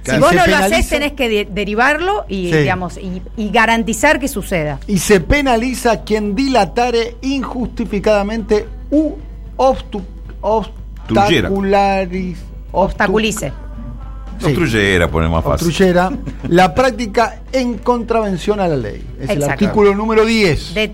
Si 0.04 0.18
vos 0.20 0.34
no 0.34 0.46
lo 0.46 0.56
haces, 0.58 0.90
tenés 0.90 1.14
que 1.14 1.30
de- 1.30 1.48
derivarlo 1.50 2.26
y, 2.28 2.52
Sí. 2.52 2.58
digamos, 2.58 2.98
y, 2.98 3.22
y 3.38 3.50
garantizar 3.52 4.20
que 4.20 4.28
suceda. 4.28 4.80
Y 4.88 4.98
se 5.00 5.22
penaliza 5.22 6.04
quien 6.04 6.36
dilatare 6.36 7.16
injustificadamente 7.22 8.66
u 8.92 9.14
obstu, 9.56 10.02
obstacularis, 10.42 12.38
Obstaculice. 12.72 13.52
Sí. 14.40 14.46
Obstruyera, 14.48 15.08
pone 15.10 15.30
más 15.30 15.44
fácil. 15.44 15.68
obstruyera 15.68 16.12
la 16.50 16.74
práctica 16.74 17.42
en 17.52 17.78
contravención 17.78 18.60
a 18.60 18.68
la 18.68 18.76
ley. 18.76 19.06
Es 19.22 19.30
el 19.30 19.44
artículo 19.44 19.94
número 19.96 20.26
10. 20.26 20.74
De, 20.74 20.92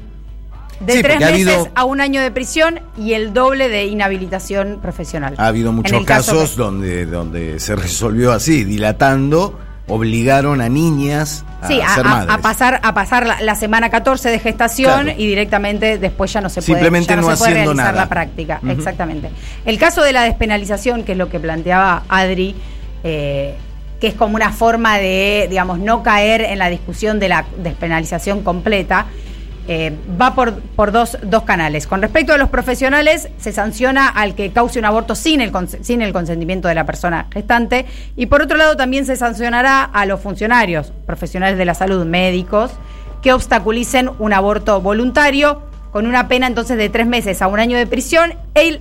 de 0.79 0.93
Sí, 0.93 1.01
tres 1.01 1.19
meses 1.19 1.33
habido- 1.33 1.67
a 1.75 1.83
un 1.85 1.99
año 2.01 2.21
de 2.21 2.31
prisión 2.31 2.79
y 2.97 3.13
el 3.13 3.33
doble 3.33 3.67
de 3.69 3.85
inhabilitación 3.85 4.79
profesional. 4.81 5.35
Ha 5.37 5.47
habido 5.47 5.71
muchos 5.71 6.05
caso 6.05 6.31
casos 6.33 6.51
que- 6.51 6.55
donde, 6.57 7.05
donde 7.05 7.59
se 7.59 7.75
resolvió 7.75 8.31
así, 8.31 8.63
dilatando, 8.63 9.59
obligaron 9.87 10.61
a 10.61 10.69
niñas 10.69 11.43
a 11.61 11.67
Sí, 11.67 11.81
a, 11.81 11.95
ser 11.95 12.05
a- 12.05 12.09
madres. 12.09 12.33
a 12.35 12.37
pasar, 12.37 12.79
a 12.83 12.93
pasar 12.93 13.25
la, 13.27 13.41
la 13.41 13.55
semana 13.55 13.89
14 13.89 14.29
de 14.29 14.39
gestación 14.39 15.03
Claro. 15.05 15.19
y 15.19 15.27
directamente 15.27 15.97
después 15.97 16.31
ya 16.31 16.41
no 16.41 16.49
se 16.49 16.61
puede, 16.61 16.67
Simplemente 16.67 17.15
no 17.15 17.23
no 17.23 17.31
se 17.31 17.37
puede 17.37 17.51
haciendo 17.51 17.73
realizar 17.73 17.93
nada. 17.93 18.05
la 18.05 18.09
práctica. 18.09 18.59
Ujú. 18.61 18.71
Exactamente. 18.71 19.29
El 19.65 19.77
caso 19.79 20.03
de 20.03 20.13
la 20.13 20.21
despenalización, 20.23 21.03
que 21.03 21.13
es 21.13 21.17
lo 21.17 21.27
que 21.29 21.39
planteaba 21.39 22.03
Adri, 22.07 22.55
eh, 23.03 23.55
que 23.99 24.07
es 24.07 24.13
como 24.13 24.35
una 24.35 24.51
forma 24.53 24.97
de, 24.99 25.47
digamos, 25.49 25.79
no 25.79 26.03
caer 26.03 26.41
en 26.41 26.59
la 26.59 26.69
discusión 26.69 27.19
de 27.19 27.27
la 27.29 27.45
despenalización 27.57 28.43
completa, 28.43 29.07
eh, 29.71 29.95
va 30.19 30.33
por, 30.33 30.61
por 30.61 30.91
dos, 30.91 31.19
dos 31.21 31.43
canales. 31.43 31.85
Con 31.85 32.01
respecto 32.01 32.33
a 32.33 32.39
los 32.39 32.49
profesionales, 32.49 33.29
se 33.37 33.51
sanciona 33.51 34.07
al 34.07 34.33
que 34.33 34.51
cause 34.51 34.79
un 34.79 34.85
aborto 34.85 35.13
sin 35.13 35.41
el, 35.41 35.51
sin 35.81 36.01
el 36.01 36.11
consentimiento 36.11 36.67
de 36.67 36.73
la 36.73 36.87
persona 36.87 37.27
gestante. 37.31 37.85
Y 38.15 38.25
por 38.25 38.41
otro 38.41 38.57
lado, 38.57 38.75
también 38.75 39.05
se 39.05 39.15
sancionará 39.15 39.83
a 39.83 40.07
los 40.07 40.21
funcionarios, 40.21 40.91
profesionales 41.05 41.59
de 41.59 41.65
la 41.65 41.75
salud, 41.75 42.03
médicos, 42.03 42.71
que 43.21 43.31
obstaculicen 43.31 44.09
un 44.17 44.33
aborto 44.33 44.81
voluntario, 44.81 45.61
con 45.91 46.07
una 46.07 46.27
pena 46.27 46.47
entonces 46.47 46.75
de 46.75 46.89
tres 46.89 47.05
meses 47.05 47.39
a 47.43 47.47
un 47.47 47.59
año 47.59 47.77
de 47.77 47.85
prisión 47.85 48.33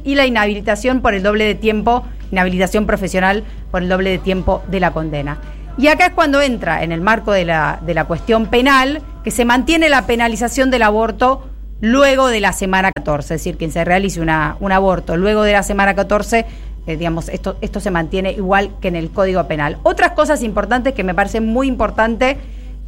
y 0.05 0.15
la 0.15 0.25
inhabilitación 0.25 1.03
por 1.03 1.13
el 1.13 1.23
doble 1.23 1.45
de 1.45 1.55
tiempo, 1.55 2.07
inhabilitación 2.33 2.87
profesional 2.87 3.45
por 3.71 3.83
el 3.83 3.91
doble 3.91 4.09
de 4.09 4.19
tiempo 4.19 4.63
de 4.69 4.81
la 4.81 4.93
condena. 4.93 5.39
Y 5.77 5.87
acá 5.87 6.07
es 6.07 6.13
cuando 6.13 6.41
entra 6.41 6.83
en 6.83 6.93
el 6.93 7.01
marco 7.01 7.31
de 7.31 7.45
la, 7.45 7.79
de 7.87 7.95
la 7.95 8.07
cuestión 8.07 8.47
penal 8.47 9.01
que 9.29 9.33
se 9.33 9.45
mantiene 9.45 9.91
la 9.91 10.07
penalización 10.07 10.71
del 10.71 10.83
aborto 10.83 11.51
luego 11.83 12.29
de 12.29 12.41
la 12.41 12.55
semana 12.55 12.91
14, 12.93 13.35
es 13.35 13.41
decir, 13.41 13.59
quien 13.59 13.71
se 13.71 13.85
realice 13.85 14.23
una, 14.23 14.57
un 14.59 14.73
aborto 14.73 15.19
luego 15.19 15.43
de 15.43 15.53
la 15.53 15.63
semana 15.63 15.95
14, 15.95 16.47
eh, 16.87 16.97
digamos, 16.97 17.29
esto, 17.29 17.59
esto 17.61 17.79
se 17.79 17.91
mantiene 17.91 18.33
igual 18.33 18.71
que 18.81 18.89
en 18.89 18.97
el 18.97 19.11
Código 19.11 19.47
Penal. 19.47 19.77
Otras 19.83 20.13
cosas 20.13 20.43
importantes 20.43 20.95
que 20.95 21.05
me 21.05 21.13
parece 21.13 21.43
muy 21.43 21.69
importante 21.69 22.39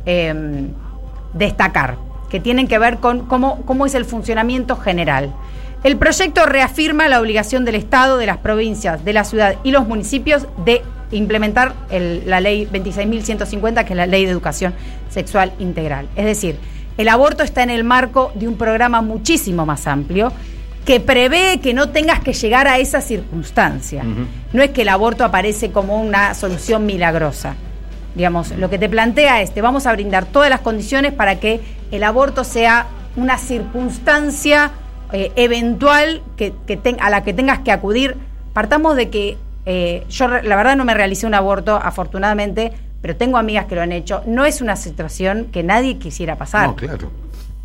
eh, 0.07 0.65
destacar, 1.35 1.99
que 2.31 2.41
tienen 2.41 2.69
que 2.69 2.79
ver 2.79 3.01
con 3.01 3.27
cómo, 3.27 3.61
cómo 3.67 3.85
es 3.85 3.95
el 3.95 4.07
funcionamiento 4.07 4.77
general. 4.77 5.35
El 5.85 5.99
proyecto 5.99 6.47
reafirma 6.47 7.07
la 7.09 7.21
obligación 7.21 7.67
del 7.67 7.75
Estado, 7.75 8.17
de 8.17 8.25
las 8.25 8.39
provincias, 8.39 9.05
de 9.05 9.13
la 9.13 9.25
ciudad 9.25 9.57
y 9.63 9.73
los 9.73 9.87
municipios 9.87 10.47
de 10.65 10.81
implementar 11.13 11.75
el- 11.91 12.23
la 12.27 12.41
ley 12.41 12.67
26.150, 12.71 13.85
que 13.85 13.93
es 13.93 13.97
la 13.97 14.07
ley 14.07 14.25
de 14.25 14.31
educación 14.31 14.75
sexual 15.11 15.53
integral. 15.59 16.09
Es 16.17 16.25
decir, 16.25 16.57
el 16.99 17.09
aborto 17.09 17.43
está 17.43 17.63
en 17.63 17.71
el 17.71 17.85
marco 17.85 18.33
de 18.35 18.47
un 18.49 18.57
programa 18.57 19.01
muchísimo 19.03 19.67
más 19.67 19.87
amplio 19.87 20.33
que 20.85 20.99
prevé 21.01 21.61
que 21.63 21.75
no 21.75 21.91
tengas 21.91 22.21
que 22.21 22.33
llegar 22.33 22.67
a 22.67 22.79
esa 22.79 23.01
circunstancia. 23.01 24.03
No 24.53 24.63
es 24.63 24.71
que 24.71 24.83
el 24.83 24.89
aborto 24.89 25.25
aparece 25.25 25.71
como 25.71 26.01
una 26.01 26.35
solución 26.35 26.87
milagrosa. 26.87 27.55
Digamos, 28.15 28.51
lo 28.53 28.69
que 28.71 28.79
te 28.79 28.89
plantea 28.89 29.41
es, 29.43 29.53
te 29.55 29.63
vamos 29.63 29.87
a 29.87 29.93
brindar 29.93 30.25
todas 30.27 30.51
las 30.51 30.61
condiciones 30.61 31.13
para 31.13 31.39
que 31.39 31.61
el 31.91 32.03
aborto 32.03 32.45
sea 32.45 32.87
una 33.17 33.39
circunstancia 33.39 34.73
eh, 35.13 35.33
eventual 35.37 36.23
que, 36.37 36.53
a 37.01 37.11
la 37.11 37.23
que 37.25 37.33
tengas 37.35 37.59
que 37.61 37.73
acudir. 37.73 38.17
Partamos 38.53 38.97
de 38.97 39.11
que 39.11 39.37
eh, 39.67 40.05
yo 40.09 40.29
la 40.29 40.57
verdad 40.57 40.77
no 40.77 40.85
me 40.85 40.95
realicé 40.95 41.27
un 41.27 41.35
aborto, 41.35 41.77
afortunadamente, 41.77 42.73
pero 43.03 43.17
tengo 43.17 43.39
amigas 43.39 43.67
que 43.67 43.75
lo 43.75 43.83
han 43.83 43.93
hecho. 43.93 44.23
No 44.27 44.45
es 44.45 44.61
una 44.61 44.77
situación 44.77 45.47
que 45.53 45.63
nadie 45.63 45.99
quisiera 45.99 46.37
pasar 46.37 46.69
No, 46.69 46.77
claro. 46.77 47.11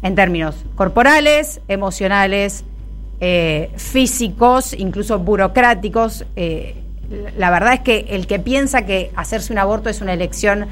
en 0.01 0.15
términos 0.15 0.55
corporales, 0.75 1.61
emocionales, 1.67 2.63
eh, 3.21 3.69
físicos, 3.77 4.73
incluso 4.73 5.19
burocráticos. 5.19 6.25
eh, 6.35 6.75
la 7.37 7.51
verdad 7.51 7.73
es 7.75 7.79
que 7.81 8.05
el 8.09 8.25
que 8.27 8.39
piensa 8.39 8.83
que 8.85 9.11
hacerse 9.15 9.53
un 9.53 9.59
aborto 9.59 9.89
es 9.89 10.01
una 10.01 10.13
elección 10.13 10.65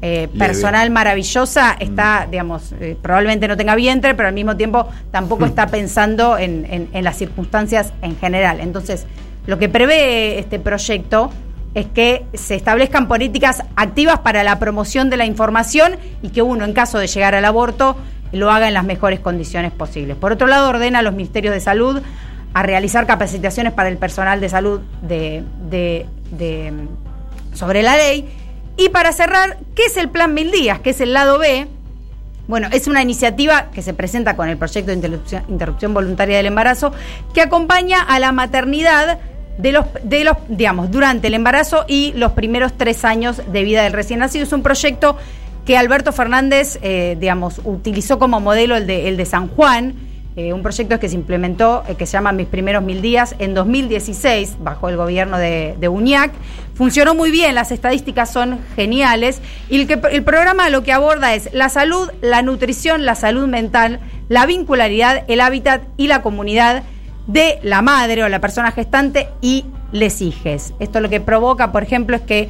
eh, 0.00 0.28
personal 0.38 0.90
maravillosa 0.90 1.76
está, 1.78 2.26
digamos, 2.30 2.72
eh, 2.80 2.96
probablemente 3.00 3.46
no 3.48 3.56
tenga 3.56 3.74
vientre, 3.76 4.14
pero 4.14 4.28
al 4.28 4.34
mismo 4.34 4.56
tiempo 4.56 4.88
tampoco 5.12 5.44
está 5.44 5.66
pensando 5.68 6.38
en, 6.38 6.66
en- 6.70 6.88
en 6.92 7.04
las 7.04 7.16
circunstancias 7.18 7.92
en 8.02 8.16
general. 8.16 8.58
Entonces, 8.60 9.06
lo 9.46 9.58
que 9.58 9.68
prevé 9.68 10.38
este 10.38 10.58
proyecto 10.58 11.30
es 11.74 11.86
que 11.86 12.24
se 12.34 12.54
establezcan 12.54 13.08
políticas 13.08 13.64
activas 13.76 14.20
para 14.20 14.44
la 14.44 14.58
promoción 14.58 15.10
de 15.10 15.16
la 15.16 15.24
información 15.24 15.96
y 16.22 16.28
que 16.28 16.42
uno, 16.42 16.64
en 16.64 16.74
caso 16.74 16.98
de 16.98 17.06
llegar 17.06 17.34
al 17.34 17.44
aborto, 17.44 17.96
lo 18.32 18.50
haga 18.50 18.68
en 18.68 18.74
las 18.74 18.84
mejores 18.84 19.20
condiciones 19.20 19.72
posibles. 19.72 20.16
Por 20.16 20.32
otro 20.32 20.46
lado, 20.46 20.68
ordena 20.68 21.00
a 21.00 21.02
los 21.02 21.14
ministerios 21.14 21.54
de 21.54 21.60
salud 21.60 22.02
a 22.54 22.62
realizar 22.62 23.06
capacitaciones 23.06 23.72
para 23.72 23.88
el 23.88 23.96
personal 23.96 24.40
de 24.40 24.48
salud 24.48 24.80
de, 25.00 26.06
sobre 27.54 27.82
la 27.82 27.96
ley. 27.96 28.28
Y 28.76 28.90
para 28.90 29.12
cerrar, 29.12 29.58
¿qué 29.74 29.84
es 29.86 29.96
el 29.96 30.08
Plan 30.08 30.34
Mil 30.34 30.50
Días? 30.50 30.80
¿Qué 30.80 30.90
es 30.90 31.00
el 31.00 31.12
lado 31.12 31.38
B? 31.38 31.66
Bueno, 32.48 32.68
es 32.72 32.86
una 32.86 33.00
iniciativa 33.00 33.70
que 33.70 33.82
se 33.82 33.94
presenta 33.94 34.36
con 34.36 34.48
el 34.48 34.56
proyecto 34.58 34.90
de 34.94 35.20
interrupción 35.48 35.94
voluntaria 35.94 36.36
del 36.36 36.46
embarazo 36.46 36.92
que 37.32 37.40
acompaña 37.40 38.02
a 38.02 38.18
la 38.18 38.32
maternidad 38.32 39.18
de 39.58 39.72
los, 39.72 39.86
de 40.02 40.24
los, 40.24 40.36
digamos, 40.48 40.90
durante 40.90 41.28
el 41.28 41.34
embarazo 41.34 41.84
y 41.86 42.12
los 42.14 42.32
primeros 42.32 42.72
tres 42.76 43.04
años 43.04 43.40
de 43.50 43.64
vida 43.64 43.82
del 43.84 43.92
recién 43.92 44.20
nacido. 44.20 44.44
Es 44.44 44.52
un 44.52 44.62
proyecto 44.62 45.16
que 45.66 45.76
Alberto 45.76 46.12
Fernández, 46.12 46.78
eh, 46.82 47.16
digamos, 47.20 47.60
utilizó 47.64 48.18
como 48.18 48.40
modelo 48.40 48.76
el 48.76 48.86
de, 48.86 49.08
el 49.08 49.16
de 49.16 49.26
San 49.26 49.48
Juan, 49.48 49.94
eh, 50.34 50.54
un 50.54 50.62
proyecto 50.62 50.98
que 50.98 51.10
se 51.10 51.14
implementó, 51.14 51.84
eh, 51.86 51.94
que 51.94 52.06
se 52.06 52.12
llama 52.12 52.32
Mis 52.32 52.46
Primeros 52.46 52.82
Mil 52.82 53.02
Días, 53.02 53.34
en 53.38 53.52
2016, 53.52 54.56
bajo 54.60 54.88
el 54.88 54.96
gobierno 54.96 55.36
de, 55.36 55.76
de 55.78 55.88
Uñac. 55.88 56.32
Funcionó 56.74 57.14
muy 57.14 57.30
bien, 57.30 57.54
las 57.54 57.70
estadísticas 57.70 58.32
son 58.32 58.58
geniales. 58.74 59.42
Y 59.68 59.82
el, 59.82 59.86
que, 59.86 60.00
el 60.10 60.24
programa 60.24 60.70
lo 60.70 60.82
que 60.82 60.92
aborda 60.92 61.34
es 61.34 61.50
la 61.52 61.68
salud, 61.68 62.10
la 62.22 62.40
nutrición, 62.40 63.04
la 63.04 63.14
salud 63.14 63.46
mental, 63.46 64.00
la 64.30 64.46
vincularidad, 64.46 65.24
el 65.28 65.42
hábitat 65.42 65.82
y 65.98 66.06
la 66.06 66.22
comunidad 66.22 66.82
de 67.26 67.58
la 67.62 67.82
madre 67.82 68.24
o 68.24 68.28
la 68.28 68.40
persona 68.40 68.72
gestante 68.72 69.28
y 69.40 69.64
les 69.92 70.20
hijes. 70.20 70.74
Esto 70.80 71.00
lo 71.00 71.08
que 71.08 71.20
provoca, 71.20 71.72
por 71.72 71.82
ejemplo, 71.82 72.16
es 72.16 72.22
que 72.22 72.48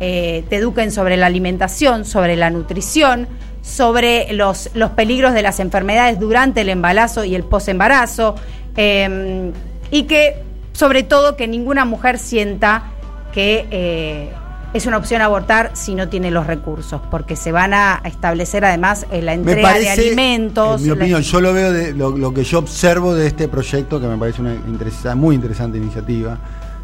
eh, 0.00 0.44
te 0.48 0.56
eduquen 0.56 0.90
sobre 0.92 1.16
la 1.16 1.26
alimentación, 1.26 2.04
sobre 2.04 2.36
la 2.36 2.50
nutrición, 2.50 3.28
sobre 3.62 4.32
los, 4.32 4.70
los 4.74 4.90
peligros 4.90 5.34
de 5.34 5.42
las 5.42 5.60
enfermedades 5.60 6.18
durante 6.18 6.62
el 6.62 6.68
embarazo 6.68 7.24
y 7.24 7.34
el 7.34 7.44
posembarazo, 7.44 8.34
eh, 8.76 9.52
y 9.90 10.04
que, 10.04 10.42
sobre 10.72 11.02
todo, 11.02 11.36
que 11.36 11.46
ninguna 11.46 11.84
mujer 11.84 12.18
sienta 12.18 12.84
que 13.32 13.66
eh, 13.70 14.30
es 14.74 14.86
una 14.86 14.96
opción 14.96 15.20
abortar 15.22 15.70
si 15.74 15.94
no 15.94 16.08
tiene 16.08 16.30
los 16.30 16.46
recursos, 16.46 17.00
porque 17.10 17.36
se 17.36 17.52
van 17.52 17.74
a 17.74 18.00
establecer 18.04 18.64
además 18.64 19.06
eh, 19.10 19.20
la 19.22 19.34
entrega 19.34 19.62
parece, 19.70 19.84
de 19.84 19.90
alimentos. 20.08 20.76
En 20.76 20.82
mi 20.82 20.88
la- 20.88 20.94
opinión, 20.94 21.22
yo 21.22 21.40
lo 21.40 21.52
veo 21.52 21.72
de 21.72 21.92
lo, 21.94 22.16
lo 22.16 22.32
que 22.32 22.44
yo 22.44 22.58
observo 22.58 23.14
de 23.14 23.26
este 23.26 23.48
proyecto, 23.48 24.00
que 24.00 24.06
me 24.06 24.16
parece 24.16 24.40
una 24.40 24.54
interesa- 24.54 25.14
muy 25.14 25.34
interesante 25.34 25.78
iniciativa 25.78 26.38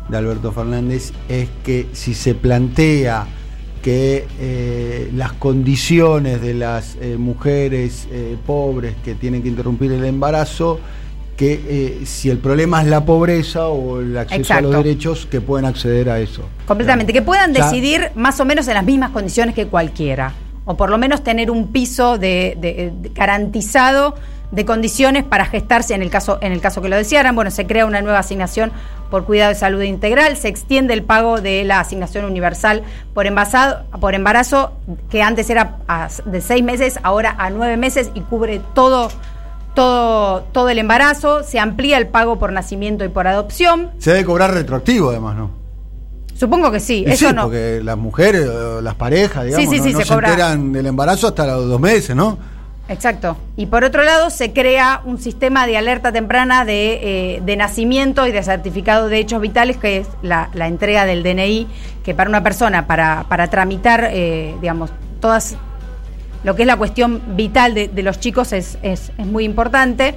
de 0.09 0.17
Alberto 0.17 0.53
Fernández, 0.53 1.13
es 1.29 1.49
que 1.65 1.89
si 1.93 2.15
se 2.15 2.35
plantea 2.35 3.27
que 3.83 4.27
eh, 4.41 5.11
las 5.15 5.33
condiciones 5.35 6.41
de 6.43 6.53
las 6.55 6.97
eh, 7.01 7.17
mujeres 7.19 8.09
eh, 8.11 8.37
pobres 8.47 8.97
que 9.05 9.15
tienen 9.15 9.43
que 9.43 9.49
interrumpir 9.49 9.93
el 9.93 10.05
embarazo, 10.05 10.81
que 11.39 11.53
eh, 12.01 12.05
si 12.05 12.29
el 12.31 12.39
problema 12.39 12.83
es 12.83 12.89
la 12.89 13.05
pobreza 13.05 13.69
o 13.69 14.01
el 14.01 14.19
acceso 14.19 14.53
a 14.55 14.61
los 14.61 14.75
derechos, 14.75 15.25
que 15.31 15.41
pueden 15.41 15.65
acceder 15.67 16.11
a 16.11 16.19
eso. 16.19 16.43
Completamente, 16.67 17.13
que 17.13 17.23
puedan 17.23 17.55
Ya- 17.55 17.65
decidir 17.65 18.11
más 18.17 18.41
o 18.41 18.45
menos 18.45 18.67
en 18.67 18.75
las 18.75 18.85
mismas 18.85 19.11
condiciones 19.11 19.55
que 19.55 19.69
cualquiera, 19.69 20.33
o 20.65 20.77
por 20.77 20.91
lo 20.91 20.99
menos 20.99 21.23
tener 21.23 21.51
un 21.53 21.69
piso 21.69 22.19
de, 22.19 22.59
de- 22.61 22.93
de- 23.01 23.09
garantizado 23.15 24.17
de 24.51 24.65
condiciones 24.65 25.23
para 25.25 25.45
gestarse 25.45 25.95
en 25.95 26.03
el 26.03 26.11
caso 26.11 26.39
en 26.41 26.53
el 26.53 26.61
caso 26.61 26.83
que 26.83 26.89
lo 26.89 26.97
desearan. 26.97 27.37
Bueno, 27.37 27.51
se 27.53 27.67
crea 27.67 27.87
una 27.87 28.01
nueva 28.03 28.19
asignación 28.19 28.73
por 29.11 29.25
cuidado 29.25 29.51
de 29.51 29.55
salud 29.59 29.83
integral, 29.83 30.37
se 30.37 30.49
extiende 30.49 30.93
el 30.93 31.03
pago 31.05 31.41
de 31.41 31.63
la 31.65 31.79
asignación 31.81 32.25
universal 32.25 32.83
por 33.15 33.27
embarazo, 33.27 33.77
por 34.01 34.15
embarazo 34.15 34.73
que 35.09 35.23
antes 35.23 35.49
era 35.51 35.77
de 36.25 36.41
seis 36.41 36.65
meses, 36.65 36.99
ahora 37.05 37.37
a 37.39 37.49
nueve 37.51 37.77
meses 37.77 38.11
y 38.15 38.21
cubre 38.23 38.61
todo 38.75 39.11
todo 39.79 40.41
todo 40.51 40.69
el 40.71 40.79
embarazo, 40.81 41.45
se 41.45 41.61
amplía 41.61 41.99
el 41.99 42.09
pago 42.09 42.37
por 42.39 42.53
nacimiento 42.53 43.05
y 43.05 43.09
por 43.09 43.29
adopción. 43.29 43.93
Se 43.99 44.11
debe 44.11 44.25
cobrar 44.25 44.53
retroactivo, 44.53 45.11
además, 45.11 45.37
¿no? 45.37 45.51
Supongo 46.35 46.73
que 46.73 46.81
sí, 46.81 47.05
Y 47.07 47.11
eso 47.13 47.29
sí, 47.29 47.35
no. 47.35 47.43
porque 47.45 47.81
las 47.83 47.97
mujeres, 47.97 48.49
las 48.83 48.95
parejas, 48.97 49.45
digamos, 49.45 49.71
sí, 49.71 49.79
no, 49.79 49.85
sí, 49.85 49.93
no 49.93 49.99
se 50.01 50.05
se, 50.05 50.15
enteran 50.15 50.73
del 50.73 50.87
embarazo 50.87 51.29
hasta 51.29 51.47
los 51.47 51.69
dos 51.69 51.81
meses, 51.81 52.17
¿no? 52.17 52.39
Exacto. 52.89 53.37
Y 53.57 53.67
por 53.67 53.85
otro 53.85 54.03
lado, 54.03 54.31
se 54.31 54.53
crea 54.53 55.03
un 55.05 55.21
sistema 55.21 55.67
de 55.67 55.77
alerta 55.77 56.11
temprana 56.11 56.65
de, 56.65 57.37
eh, 57.37 57.43
de 57.45 57.57
nacimiento 57.57 58.27
y 58.27 58.33
de 58.33 58.43
certificado 58.43 59.09
de 59.09 59.19
hechos 59.19 59.41
vitales, 59.41 59.77
que 59.77 59.99
es 59.99 60.09
la, 60.23 60.49
la 60.55 60.67
entrega 60.67 61.05
del 61.05 61.23
DNI, 61.23 61.69
que 62.03 62.15
para 62.15 62.31
una 62.31 62.43
persona, 62.43 62.87
para, 62.89 63.27
para 63.29 63.49
tramitar, 63.49 64.09
eh, 64.11 64.57
digamos, 64.61 64.91
todas 65.21 65.57
lo 66.45 66.55
que 66.57 66.63
es 66.63 66.67
la 66.67 66.77
cuestión 66.77 67.21
vital 67.37 67.75
de, 67.75 67.91
los 68.03 68.21
chicos 68.21 68.53
es, 68.53 68.79
es- 68.83 69.13
muy 69.19 69.45
importante. 69.45 70.15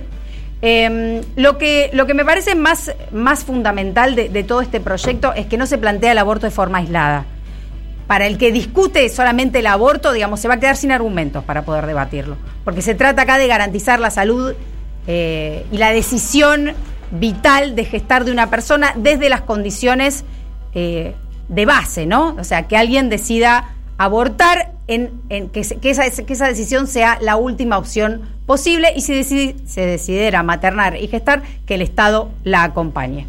Eh, 0.61 1.21
lo, 1.35 1.57
que, 1.57 1.89
lo 1.93 2.05
que 2.05 2.13
me 2.13 2.23
parece 2.23 2.53
más, 2.55 2.91
más 3.11 3.43
fundamental 3.43 4.15
de, 4.15 4.29
de 4.29 4.43
todo 4.43 4.61
este 4.61 4.79
proyecto 4.79 5.33
es 5.33 5.47
que 5.47 5.57
no 5.57 5.65
se 5.65 5.77
plantea 5.79 6.11
el 6.11 6.17
aborto 6.19 6.45
de 6.45 6.51
forma 6.51 6.77
aislada. 6.77 7.25
Para 8.07 8.27
el 8.27 8.37
que 8.37 8.51
discute 8.51 9.07
solamente 9.09 9.59
el 9.59 9.67
aborto, 9.67 10.11
digamos, 10.11 10.39
se 10.39 10.47
va 10.47 10.55
a 10.55 10.59
quedar 10.59 10.75
sin 10.75 10.91
argumentos 10.91 11.43
para 11.45 11.63
poder 11.63 11.85
debatirlo. 11.87 12.35
Porque 12.63 12.81
se 12.81 12.93
trata 12.93 13.23
acá 13.23 13.37
de 13.37 13.47
garantizar 13.47 13.99
la 13.99 14.11
salud 14.11 14.53
eh, 15.07 15.65
y 15.71 15.77
la 15.77 15.91
decisión 15.93 16.73
vital 17.11 17.75
de 17.75 17.85
gestar 17.85 18.25
de 18.25 18.31
una 18.31 18.49
persona 18.49 18.93
desde 18.95 19.29
las 19.29 19.41
condiciones 19.41 20.23
eh, 20.75 21.15
de 21.47 21.65
base, 21.65 22.05
¿no? 22.05 22.35
O 22.39 22.43
sea, 22.43 22.67
que 22.67 22.77
alguien 22.77 23.09
decida 23.09 23.69
abortar, 23.97 24.71
en, 24.93 25.49
que 25.49 25.89
esa 25.89 26.47
decisión 26.47 26.87
sea 26.87 27.17
la 27.21 27.35
última 27.35 27.77
opción 27.77 28.21
posible 28.45 28.89
y 28.95 29.01
si 29.01 29.13
decide- 29.13 29.55
se 29.65 29.85
decidiera 29.85 30.43
maternar 30.43 30.97
y 30.97 31.07
gestar, 31.07 31.43
que 31.65 31.75
el 31.75 31.81
Estado 31.81 32.29
la 32.43 32.63
acompañe. 32.63 33.27